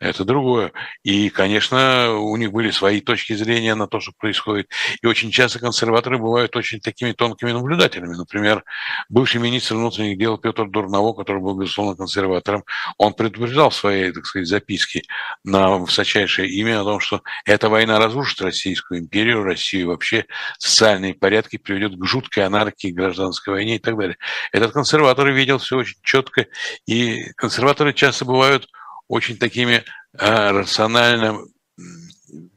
[0.00, 0.72] это другое.
[1.02, 4.70] И, конечно, у них были свои точки зрения на то, что происходит.
[5.02, 8.14] И очень часто консерваторы бывают очень такими тонкими наблюдателями.
[8.14, 8.62] Например,
[9.08, 12.64] бывший министр внутренних дел Петр Дурново, который был, безусловно, консерватором,
[12.96, 15.02] он предупреждал в своей, так сказать, записке
[15.42, 20.26] на высочайшее имя о том, что эта война разрушит Российскую империю, Россию вообще
[20.58, 24.16] социальные порядки приведет к жуткой анархии, гражданской войне и так далее.
[24.52, 26.46] Этот консерватор видел все очень четко,
[26.86, 28.68] и консерваторы часто бывают
[29.08, 29.82] очень такими
[30.18, 31.38] э, рационально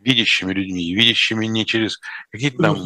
[0.01, 1.99] видящими людьми, видящими не через
[2.31, 2.77] какие-то там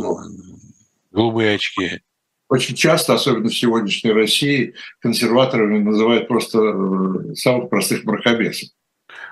[1.12, 2.02] голубые очки.
[2.48, 8.70] Очень часто, особенно в сегодняшней России, консерваторами называют просто э, самых простых мракобесов.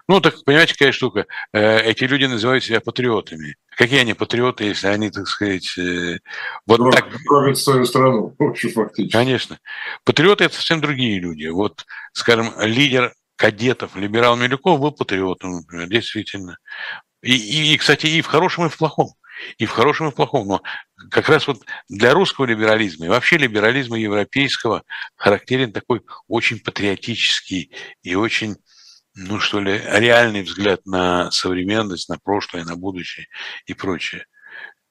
[0.07, 1.27] Ну, так понимаете, какая штука?
[1.53, 3.55] Э, эти люди называют себя патриотами.
[3.77, 5.77] Какие они патриоты, если они, так сказать,
[6.65, 7.09] вот Кровь, так...
[7.27, 9.15] Кровят свою страну, вообще фактически.
[9.15, 9.59] Конечно.
[10.03, 11.45] Патриоты– это совсем другие люди.
[11.45, 16.57] Вот, скажем, лидер кадетов, либерал Милюков был патриотом, например, действительно.
[17.21, 19.13] И, и, и, кстати, и в хорошем, и в плохом.
[19.57, 20.47] И в хорошем, и в плохом.
[20.47, 20.61] Но
[21.09, 24.83] как раз вот для русского либерализма и вообще либерализма европейского
[25.15, 27.71] характерен такой очень патриотический
[28.03, 28.57] и очень
[29.15, 33.27] ну что ли, реальный взгляд на современность, на прошлое, на будущее
[33.65, 34.25] и прочее.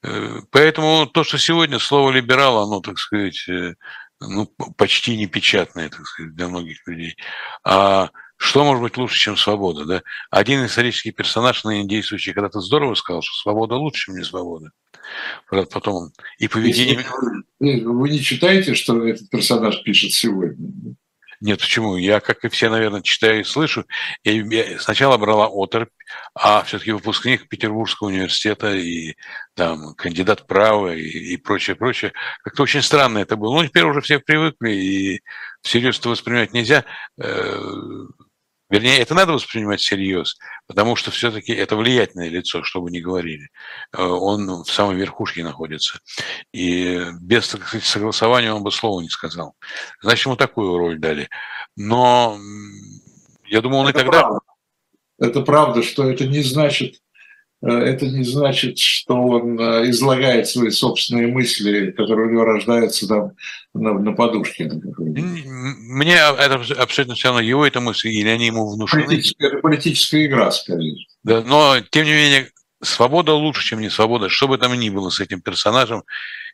[0.02, 3.74] Э, поэтому то, что сегодня слово либерал, оно, так сказать, э,
[4.20, 7.16] ну, почти непечатное, так сказать, для многих людей.
[7.64, 8.10] А
[8.42, 9.84] что может быть лучше, чем свобода?
[9.84, 10.02] Да?
[10.30, 14.72] Один исторический персонаж, ныне действующий, когда-то здорово сказал, что свобода лучше, чем не свобода.
[15.48, 17.06] Потом и поведение...
[17.60, 20.96] Если вы не читаете, что этот персонаж пишет сегодня?
[21.40, 21.96] Нет, почему?
[21.96, 23.84] Я, как и все, наверное, читаю и слышу.
[24.22, 25.90] Я сначала брала оторопь,
[26.34, 29.14] а все-таки выпускник Петербургского университета и
[29.54, 32.12] там кандидат права и, и прочее, прочее.
[32.42, 33.54] Как-то очень странно это было.
[33.54, 35.20] Ну, теперь уже все привыкли, и
[35.62, 36.84] всерьез это воспринимать нельзя.
[38.72, 43.50] Вернее, это надо воспринимать всерьез, потому что все-таки это влиятельное лицо, что бы ни говорили.
[43.92, 46.00] Э, он в самой верхушке находится.
[46.54, 49.56] И без так сказать, согласования он бы слова не сказал.
[50.00, 51.28] Значит, ему такую роль дали.
[51.76, 52.38] Но
[53.44, 54.20] я думаю, он это и тогда...
[54.22, 54.40] Правда.
[55.18, 57.02] Это правда, что это не значит,
[57.62, 63.32] это не значит, что он э, излагает свои собственные мысли, которые у него рождаются там
[63.72, 64.68] на, на подушке.
[64.98, 69.04] Мне это абсолютно все равно, его это мысли, или они ему внушены.
[69.04, 71.06] Политическая, это политическая игра, скорее.
[71.22, 72.50] Да, но, тем не менее,
[72.82, 76.02] свобода лучше, чем не свобода, что бы там ни было с этим персонажем.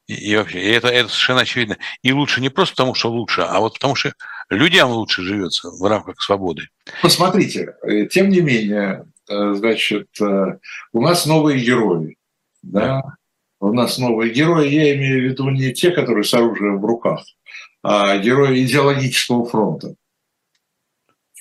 [0.09, 1.79] И, и вообще, и это, это совершенно очевидно.
[2.03, 4.13] И лучше не просто потому, что лучше, а вот потому что
[4.51, 6.69] людям лучше живется в рамках свободы.
[7.01, 10.59] Посмотрите, э, тем не менее, Э, значит, э,
[10.93, 12.17] у нас новые герои.
[12.63, 13.03] Да?
[13.61, 17.25] У нас новые герои, я имею в виду не те, которые с оружием в руках,
[17.83, 19.95] а герои идеологического фронта.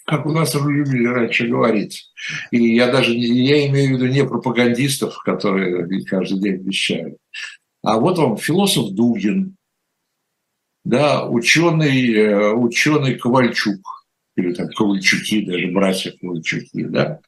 [0.06, 2.12] Как у нас любили раньше говорить.
[2.52, 7.18] И я даже я имею в виду не пропагандистов, которые каждый день вещают,
[7.84, 9.58] а вот вам философ Дугин,
[10.84, 13.82] да, ученый, э, ученый Ковальчук–
[14.38, 17.20] или там Ковальчуки, даже братья Ковальчуки, да,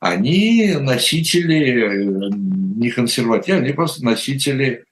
[0.00, 2.30] они носители э,
[2.76, 4.84] не консервативы, они просто носители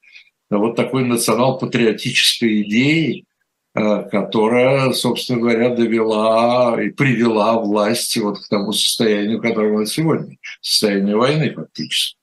[0.49, 3.27] вот такой национал-патриотической идеи,
[3.75, 10.39] э, которая, собственно говоря, довела и привела власть вот к тому состоянию, которое у сегодня,
[10.63, 12.17] состояние войны фактически.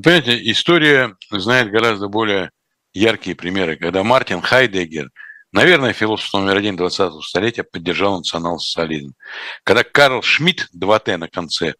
[0.00, 2.52] Понимаете, история знает гораздо более
[2.92, 5.10] яркие примеры, когда Мартин Хайдегер–
[5.52, 9.14] Наверное, философ номер один 20-го столетия поддержал национал-социализм.
[9.64, 11.74] Когда Карл Шмидт, 2Т на конце,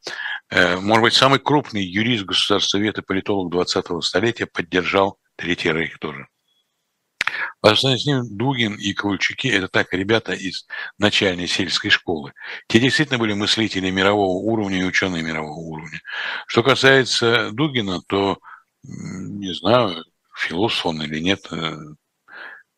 [0.50, 6.26] э, может быть, самый крупный юрист государствовед и политолог 20-го столетия, поддержал Третий Рейх тоже.
[7.60, 10.66] По с ним Дугин и Ковальчуки– это так ребята из
[10.98, 12.32] начальной сельской школы.
[12.66, 16.00] Те действительно были мыслители мирового уровня и ученые мирового уровня.
[16.46, 18.38] Что касается Дугина, то,
[18.82, 20.04] не знаю,
[20.36, 21.76] философ он или нет, э,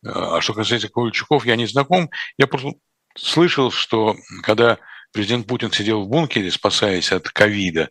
[0.04, 2.10] а что касается Ковальчуков, я не знаком.
[2.38, 2.72] Я просто
[3.16, 4.78] слышал, что когда
[5.12, 7.88] президент Путин сидел в бункере, спасаясь от ковида,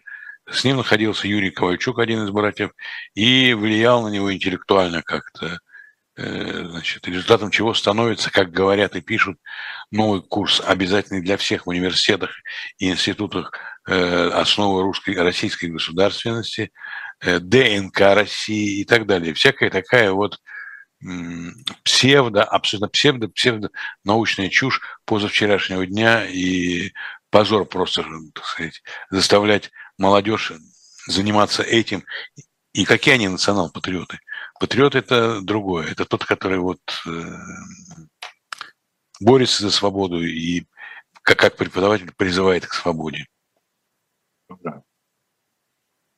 [0.49, 2.71] с ним находился Юрий Ковальчук, один из братьев,
[3.13, 5.59] и влиял на него интеллектуально как-то.
[6.17, 9.37] э, значит, результатом чего становится, как говорят и пишут,
[9.91, 12.31] новый курс, обязательный для всех в университетах
[12.79, 13.53] и институтах
[13.87, 16.71] э, основы русской, российской государственности,
[17.23, 19.33] ДНК России и так далее.
[19.33, 20.39] Всякая такая вот
[21.83, 23.69] псевдо, абсолютно псевдо, псевдо
[24.03, 26.91] научная чушь позавчерашнего дня и
[27.29, 30.51] позор просто, так сказать, заставлять молодежь
[31.07, 32.03] заниматься этим.
[32.73, 34.19] И какие они национал-патриоты?
[34.59, 35.87] Патриот– это другое.
[35.87, 37.35] Это тот, который вот э,
[39.19, 40.65] борется за свободу и
[41.23, 43.27] как, преподаватель призывает к свободе.
[44.61, 44.83] Да.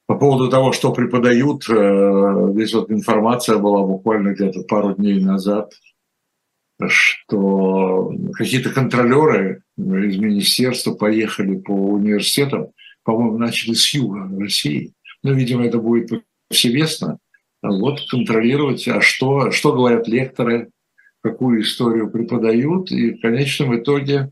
[0.06, 5.72] По поводу того, что преподают, э, здесь вот информация была буквально где-то пару дней назад,
[6.88, 12.68] что какие-то контролеры из министерства поехали по университетам,
[13.04, 14.94] по-моему, начали с юга России.
[15.24, 16.12] Ну, видимо, это будет
[16.50, 17.20] повсеместно.
[17.62, 20.70] Вот контролировать, а что, что говорят лекторы,
[21.22, 24.32] какую историю преподают, и в конечном итоге,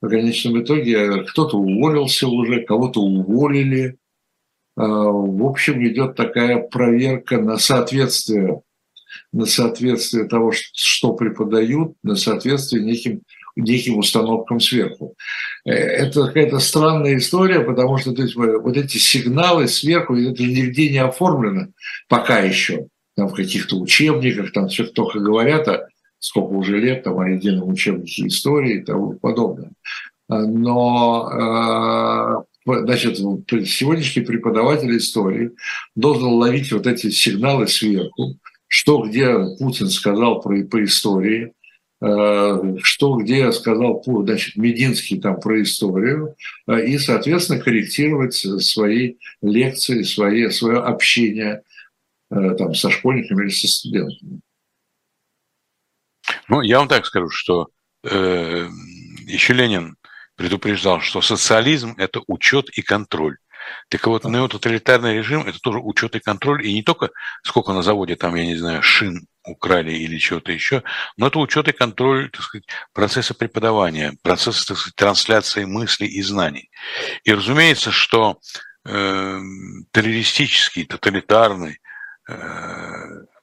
[0.00, 4.01] в конечном итоге кто-то уволился уже, кого-то уволили, а,
[4.76, 8.62] в общем, идет такая проверка на соответствие,
[9.32, 13.22] на соответствие того, что преподают, на соответствие неким,
[13.56, 15.14] неким установкам сверху.
[15.64, 20.90] Э, это какая-то странная история, потому что то есть, вот эти сигналы сверху, это нигде
[20.90, 21.68] не оформлено
[22.08, 22.86] пока еще.
[23.14, 25.86] Там в каких-то учебниках, там все только говорят, а
[26.18, 29.72] сколько уже лет там о едином учебнике истории и тому подобное.
[30.28, 35.52] Но а, значит, сегодняшний преподаватель истории
[35.94, 38.36] должен ловить вот эти сигналы сверху,
[38.68, 41.52] что где Путин сказал про, по истории,
[42.00, 46.36] э, что где сказал значит, Мединский там про историю,
[46.66, 51.62] э, и, соответственно, корректировать свои лекции, свои, свое общение
[52.30, 54.40] э, там, со школьниками или со студентами.
[56.48, 57.68] Ну, я вам так скажу, что
[58.04, 58.68] э,
[59.26, 59.96] еще Ленин
[60.42, 63.36] предупреждал, что социализм– это учет и контроль.
[63.88, 67.10] Так вот, неототалитарный режим– это тоже учет и контроль, и не только
[67.44, 70.82] сколько на заводе там, я не знаю, шин украли или чего-то еще,
[71.16, 76.22] но это учет и контроль, так сказать, процесса преподавания, процесса, так сказать, трансляции мыслей и
[76.22, 76.70] знаний.
[77.22, 78.40] И разумеется, что
[78.84, 79.40] э,
[79.92, 81.78] террористический, тоталитарный,
[82.28, 82.34] э,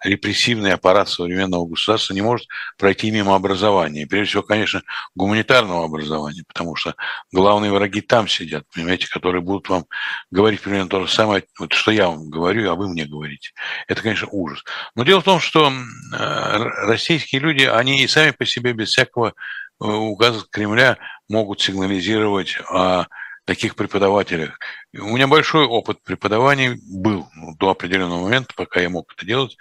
[0.03, 2.47] репрессивный аппарат современного государства не может
[2.77, 4.07] пройти мимо образования.
[4.07, 4.81] Прежде всего, конечно,
[5.15, 6.95] гуманитарного образования, потому что
[7.31, 9.85] главные враги там сидят, понимаете, которые будут вам
[10.31, 13.51] говорить примерно то же самое, вот, что я вам говорю, а вы мне говорите.
[13.87, 14.63] Это, конечно, ужас.
[14.95, 19.29] Но дело в том, что э, российские люди, они и сами по себе без всякого
[19.29, 20.97] э, указа Кремля
[21.27, 23.05] могут сигнализировать о
[23.49, 24.59] таких преподавателях.
[24.93, 29.57] У меня большой опыт преподавания был ну, до определенного момента, пока я мог это делать.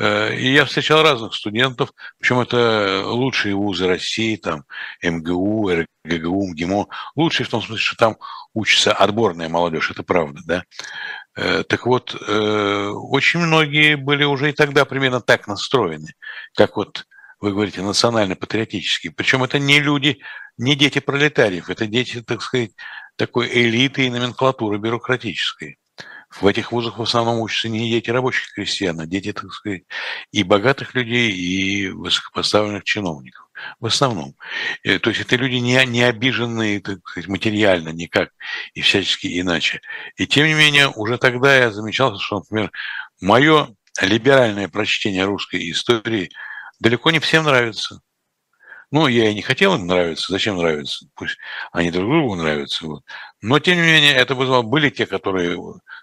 [0.00, 4.64] Э, и я встречал разных студентов, причем это лучшие вузы России, там
[5.04, 6.88] МГУ, РГГУ, МГИМО.
[7.14, 8.16] Лучшие в том смысле, что там
[8.54, 10.64] учится отборная молодежь, это правда, да.
[11.36, 16.12] Э, так вот, э, очень многие были уже и тогда примерно так настроены,
[16.56, 17.04] как вот
[17.38, 19.12] вы говорите, национально-патриотические.
[19.12, 20.18] Причем это не люди,
[20.56, 22.72] не дети пролетариев, это дети, так сказать,
[23.18, 25.78] такой элиты и номенклатуры бюрократической.
[26.30, 29.82] В этих вузах в основном учатся не дети рабочих крестьян, а дети, так сказать,
[30.30, 33.46] и богатых людей, и высокопоставленных чиновников.
[33.80, 34.36] В основном.
[34.84, 38.30] Э, то есть это люди не, не обиженные, так сказать, материально никак
[38.74, 39.80] и всячески иначе.
[40.16, 42.70] И тем не менее, уже тогда я замечал, что, например,
[43.20, 46.30] мое либеральное прочтение русской истории
[46.78, 48.00] далеко не всем нравится.
[48.90, 50.32] Ну, я и не хотел им нравиться.
[50.32, 51.06] Зачем нравиться?
[51.14, 51.36] Пусть
[51.72, 52.86] они друг другу нравятся.
[52.86, 53.04] Вот.
[53.42, 54.62] Но, тем не менее, это вызвало...
[54.62, 55.58] Были те, которые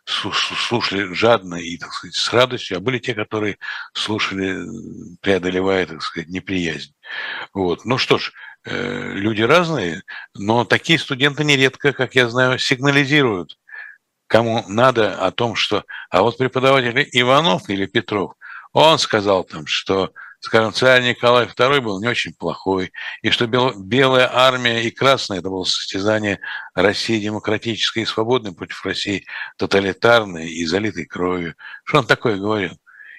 [0.06, 3.58] слушали жадно и, так сказать, с радостью, а были те, которые
[3.94, 4.60] слушали,
[5.22, 6.94] преодолевая, так сказать, неприязнь.
[7.54, 7.86] Вот.
[7.86, 8.32] Ну что ж,
[8.66, 10.04] э, люди разные,
[10.36, 13.58] но такие студенты нередко, как я знаю, сигнализируют
[14.28, 15.86] кому надо о том, что...
[16.10, 18.34] А вот преподаватель Иванов или Петров,
[18.74, 20.12] он сказал там, что
[20.46, 22.92] скажем, царь Николай II был не очень плохой,
[23.24, 26.40] и что белая армия и красная– это было состязание
[26.76, 29.26] России демократической и свободной против России
[29.58, 31.56] тоталитарной и залитой кровью.
[31.84, 32.78] Что он такое говорил?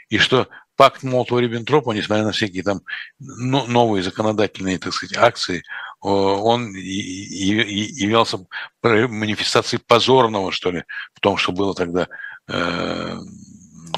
[0.08, 0.46] И что
[0.76, 2.82] пакт Молотова-Риббентропа, несмотря на всякие там
[3.18, 5.64] новые законодательные, так сказать, акции,
[6.00, 8.38] он являлся
[8.82, 12.06] манифестацией позорного, что ли, в том, что было тогда
[12.46, 13.16] э,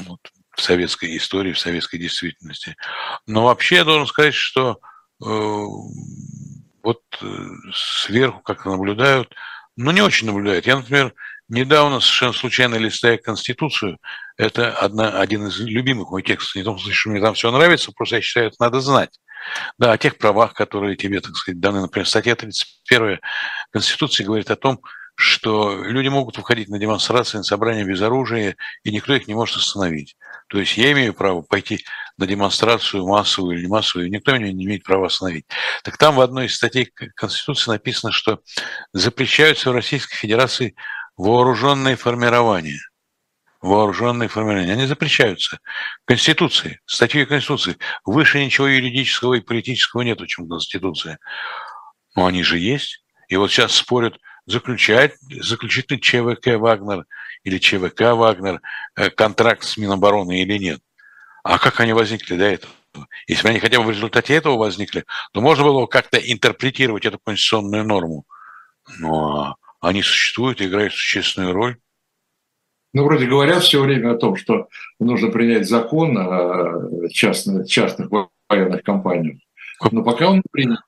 [0.07, 0.19] вот,
[0.59, 2.75] в советской истории, в советской действительности.
[3.25, 4.79] Но вообще я должен сказать, что
[5.23, 5.25] э,
[6.83, 9.33] вот э, сверху как наблюдают,
[9.75, 10.67] но не очень наблюдают.
[10.67, 11.13] Я, например,
[11.47, 13.97] недавно, совершенно случайно листая Конституцию,
[14.37, 17.51] это одна, один из любимых моих текстов, не в том смысле, что мне там все
[17.51, 19.19] нравится, просто я считаю, это надо знать.
[19.77, 21.81] Да, о тех правах, которые тебе, так сказать, даны.
[21.81, 23.19] Например, статья 31
[23.71, 24.81] Конституции говорит о том,
[25.15, 29.57] что люди могут выходить на демонстрации, на собрания без оружия, и никто их не может
[29.57, 30.15] остановить.
[30.49, 31.85] То есть я имею право пойти
[32.17, 35.45] на демонстрацию массовую или не массовую, никто меня не имеет права остановить.
[35.83, 38.41] Так там в одной из статей Конституции написано, что
[38.91, 40.75] запрещаются в Российской Федерации
[41.17, 42.79] вооруженные формирования.
[43.61, 44.73] Вооруженные формирования.
[44.73, 45.59] Они запрещаются.
[46.05, 47.77] Конституции, статьей Конституции.
[48.03, 51.19] Выше ничего юридического и политического нету, чем Конституция.
[52.15, 53.03] Но они же есть.
[53.27, 54.17] И вот сейчас спорят,
[54.49, 57.05] заключать, заключит ли ЧВК «Вагнер»
[57.43, 58.61] или ЧВК «Вагнер»
[58.95, 60.81] э, контракт с Минобороны или нет.
[61.43, 62.73] А как они возникли до этого?
[63.27, 67.19] Если бы они хотя бы в результате этого возникли, то можно было как-то интерпретировать эту
[67.19, 68.25] конституционную норму.
[68.97, 71.77] Но они существуют и играют существенную роль.
[72.91, 74.67] Ну, вроде говорят все время о том, что
[74.99, 78.09] нужно принять закон о частных, частных
[78.49, 79.37] военных компаниях.
[79.91, 80.79] Но пока он не принят.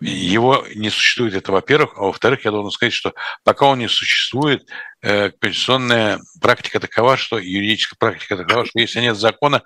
[0.00, 1.98] Его не существует, это во-первых.
[1.98, 4.66] А во-вторых, я должен сказать, что пока он не существует,
[5.02, 9.62] э, конституционная практика такова, что юридическая практика такова, что если нет закона,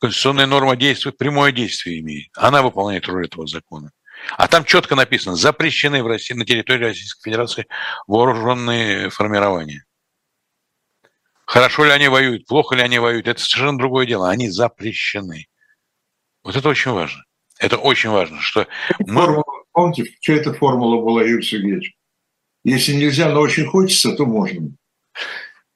[0.00, 2.30] конституционная норма действует, прямое действие имеет.
[2.36, 3.92] Она выполняет роль этого закона.
[4.36, 7.66] А там четко написано, запрещены в России, на территории Российской Федерации
[8.06, 9.84] вооруженные формирования.
[11.44, 14.30] Хорошо ли они воюют, плохо ли они воюют, это совершенно другое дело.
[14.30, 15.46] Они запрещены.
[16.42, 17.22] Вот это очень важно.
[17.62, 18.66] Это очень важно, что...
[19.06, 21.94] Формула, помните, что эта формула была, Юрий Сергеевич?
[22.64, 24.70] Если нельзя, но очень хочется, то можно.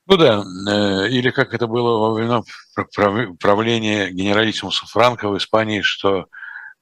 [0.09, 2.43] Ну да, э, или как это было во времена
[3.39, 6.27] правления генералиссимуса Франка в Испании, что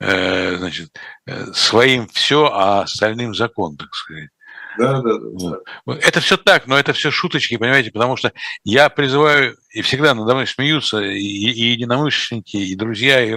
[0.00, 0.90] э, значит,
[1.26, 4.30] э, своим все, а остальным закон, так сказать.
[4.79, 5.99] Да, да, да.
[6.01, 8.33] Это все так, но это все шуточки, понимаете, потому что
[8.64, 13.37] я призываю, и всегда надо мной смеются и, и единомышленники, и друзья, и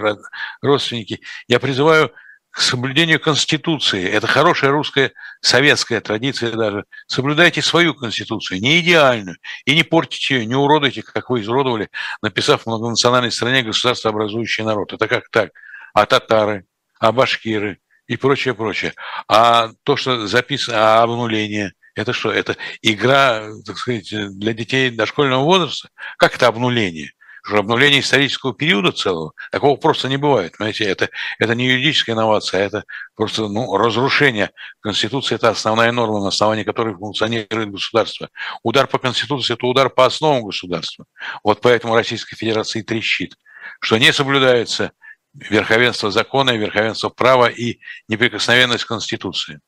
[0.61, 1.21] родственники.
[1.47, 2.11] Я призываю
[2.57, 4.03] к соблюдению Конституции.
[4.03, 6.85] Это хорошая русская, советская традиция даже.
[7.05, 11.89] Соблюдайте свою Конституцию, не идеальную, и не портите ее, не уродуйте, как вы изуродовали,
[12.23, 14.91] написав в многонациональной стране государство, образующий народ.
[14.91, 15.51] Это как так?
[15.93, 16.65] А татары,
[16.99, 18.93] а башкиры, и прочее, прочее.
[19.27, 22.31] А то, что записано, а обнуление, это что?
[22.31, 25.89] Это игра, так сказать, для детей дошкольного возраста?
[26.17, 27.11] Как это обнуление?
[27.43, 29.31] Что обнуление исторического периода целого?
[29.51, 30.57] Такого просто не бывает.
[30.57, 32.83] Понимаете, это, это не юридическая инновация, это
[33.15, 34.51] просто ну, разрушение
[34.81, 35.35] Конституции.
[35.35, 38.29] Это основная норма, на основании которой функционирует государство.
[38.63, 41.05] Удар по Конституции– это удар по основам государства.
[41.43, 43.35] Вот поэтому Российская Федерация и трещит,
[43.79, 44.91] что не соблюдается
[45.33, 49.59] верховенство закона, верховенство права и неприкосновенность Конституции.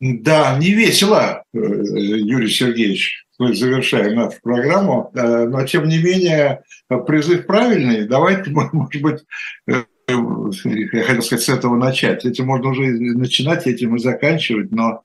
[0.00, 6.62] Да, не весело, э, Юрий Сергеевич, мы завершаем нашу программу, э, но тем не менее
[7.06, 8.06] призыв правильный.
[8.06, 9.24] Давайте, может быть,
[9.66, 12.26] э, я хотел сказать, с этого начать.
[12.26, 15.02] Этим можно уже начинать, этим и заканчивать, но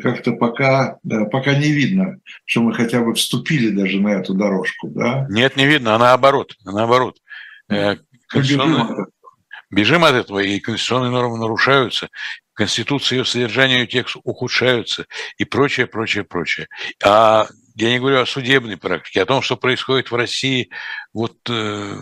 [0.00, 0.98] как-то пока,
[1.32, 4.88] пока не видно, что мы хотя бы вступили даже на эту дорожку.
[4.88, 5.26] Да?
[5.28, 6.54] Нет, не видно, а наоборот.
[6.64, 7.16] наоборот.
[7.68, 7.96] Э,
[8.28, 9.06] конституционные...
[9.68, 12.08] Бежим от этого, и конституционные нормы нарушаются,
[12.56, 15.06] Конституция, ее содержание, ее текст ухудшаются
[15.36, 16.68] и прочее, прочее, прочее.
[17.04, 20.70] А я не говорю о судебной практике, о том, что происходит в России
[21.12, 21.98] вот э,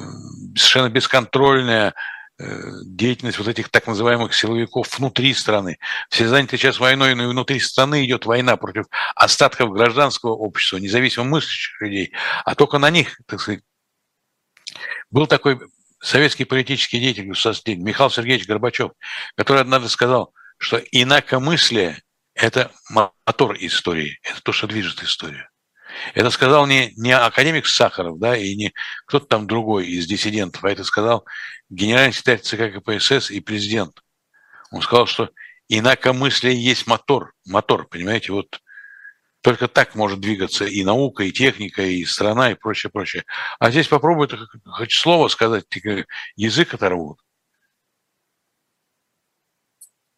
[0.55, 1.95] совершенно бесконтрольная
[2.39, 2.45] э,
[2.85, 5.79] деятельность вот этих так называемых силовиков внутри страны.
[6.09, 8.85] Все заняты сейчас войной, но и внутри страны идет война против
[9.17, 12.13] остатков гражданского общества, независимо мыслящих людей,
[12.45, 13.63] а только на них, так сказать,
[15.15, 15.61] был такой
[16.01, 18.91] советский политический деятель Михаил Сергеевич Горбачев,
[19.37, 22.03] который однажды сказал, что инакомыслие–
[22.35, 25.49] это мотор истории, это то, что движет историю.
[26.15, 28.73] Это сказал не, не академик Сахаров, да, и не
[29.07, 31.25] кто-то там другой из диссидентов, а это сказал
[31.71, 34.01] генеральный секретарь ЦК КПСС и президент.
[34.73, 35.31] Он сказал, что
[35.69, 38.61] инакомыслие есть мотор, мотор, понимаете, вот
[39.45, 43.25] только так может двигаться и наука, и техника, и страна, и прочее, прочее.
[43.59, 44.27] А здесь попробуй
[44.65, 45.67] хоть слово сказать,
[46.35, 47.19] язык оторвут.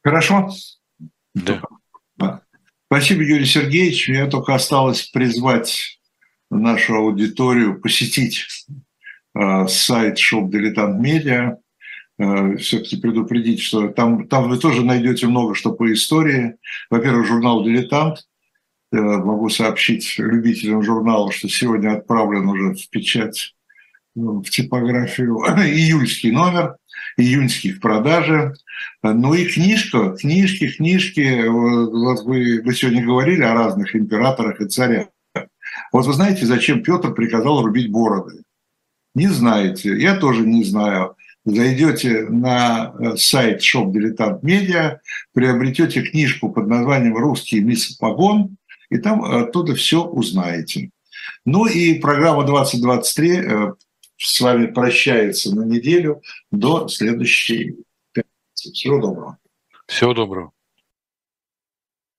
[0.04, 0.48] Хорошо.
[1.34, 1.60] Да.
[2.86, 4.08] Спасибо, Юрий Сергеевич.
[4.08, 5.98] Мне только осталось призвать
[6.48, 8.46] нашу аудиторию посетить
[9.34, 11.56] э, сайт Shop Дилетант Медиа.
[12.20, 16.54] Э, все-таки предупредить, что там, там вы тоже найдете много что по истории.
[16.90, 18.24] Во-первых, журнал «Дилетант»,
[18.92, 23.54] могу сообщить любителям журнала, что сегодня отправлен уже в печать
[24.16, 26.76] в типографию, июльский номер,
[27.16, 28.54] июньский в продаже.
[29.02, 31.46] Ну и книжка, книжки, книжки.
[31.46, 35.08] Вот вы, вы сегодня говорили о разных императорах и царях.
[35.92, 38.42] Вот вы знаете, зачем Петр приказал рубить бороды?
[39.14, 41.16] Не знаете, я тоже не знаю.
[41.44, 44.98] Зайдете на э, сайт Shop Dilettant Media,
[45.32, 48.56] приобретете книжку под названием «Русский мисс Погон»,
[48.90, 50.90] и там оттуда все узнаете.
[51.44, 53.72] Ну и программа 2023 э,
[54.16, 57.76] с вами прощается на неделю до следующей
[58.12, 58.72] пятницы.
[58.72, 59.38] Всего доброго.
[59.86, 60.52] Всего доброго.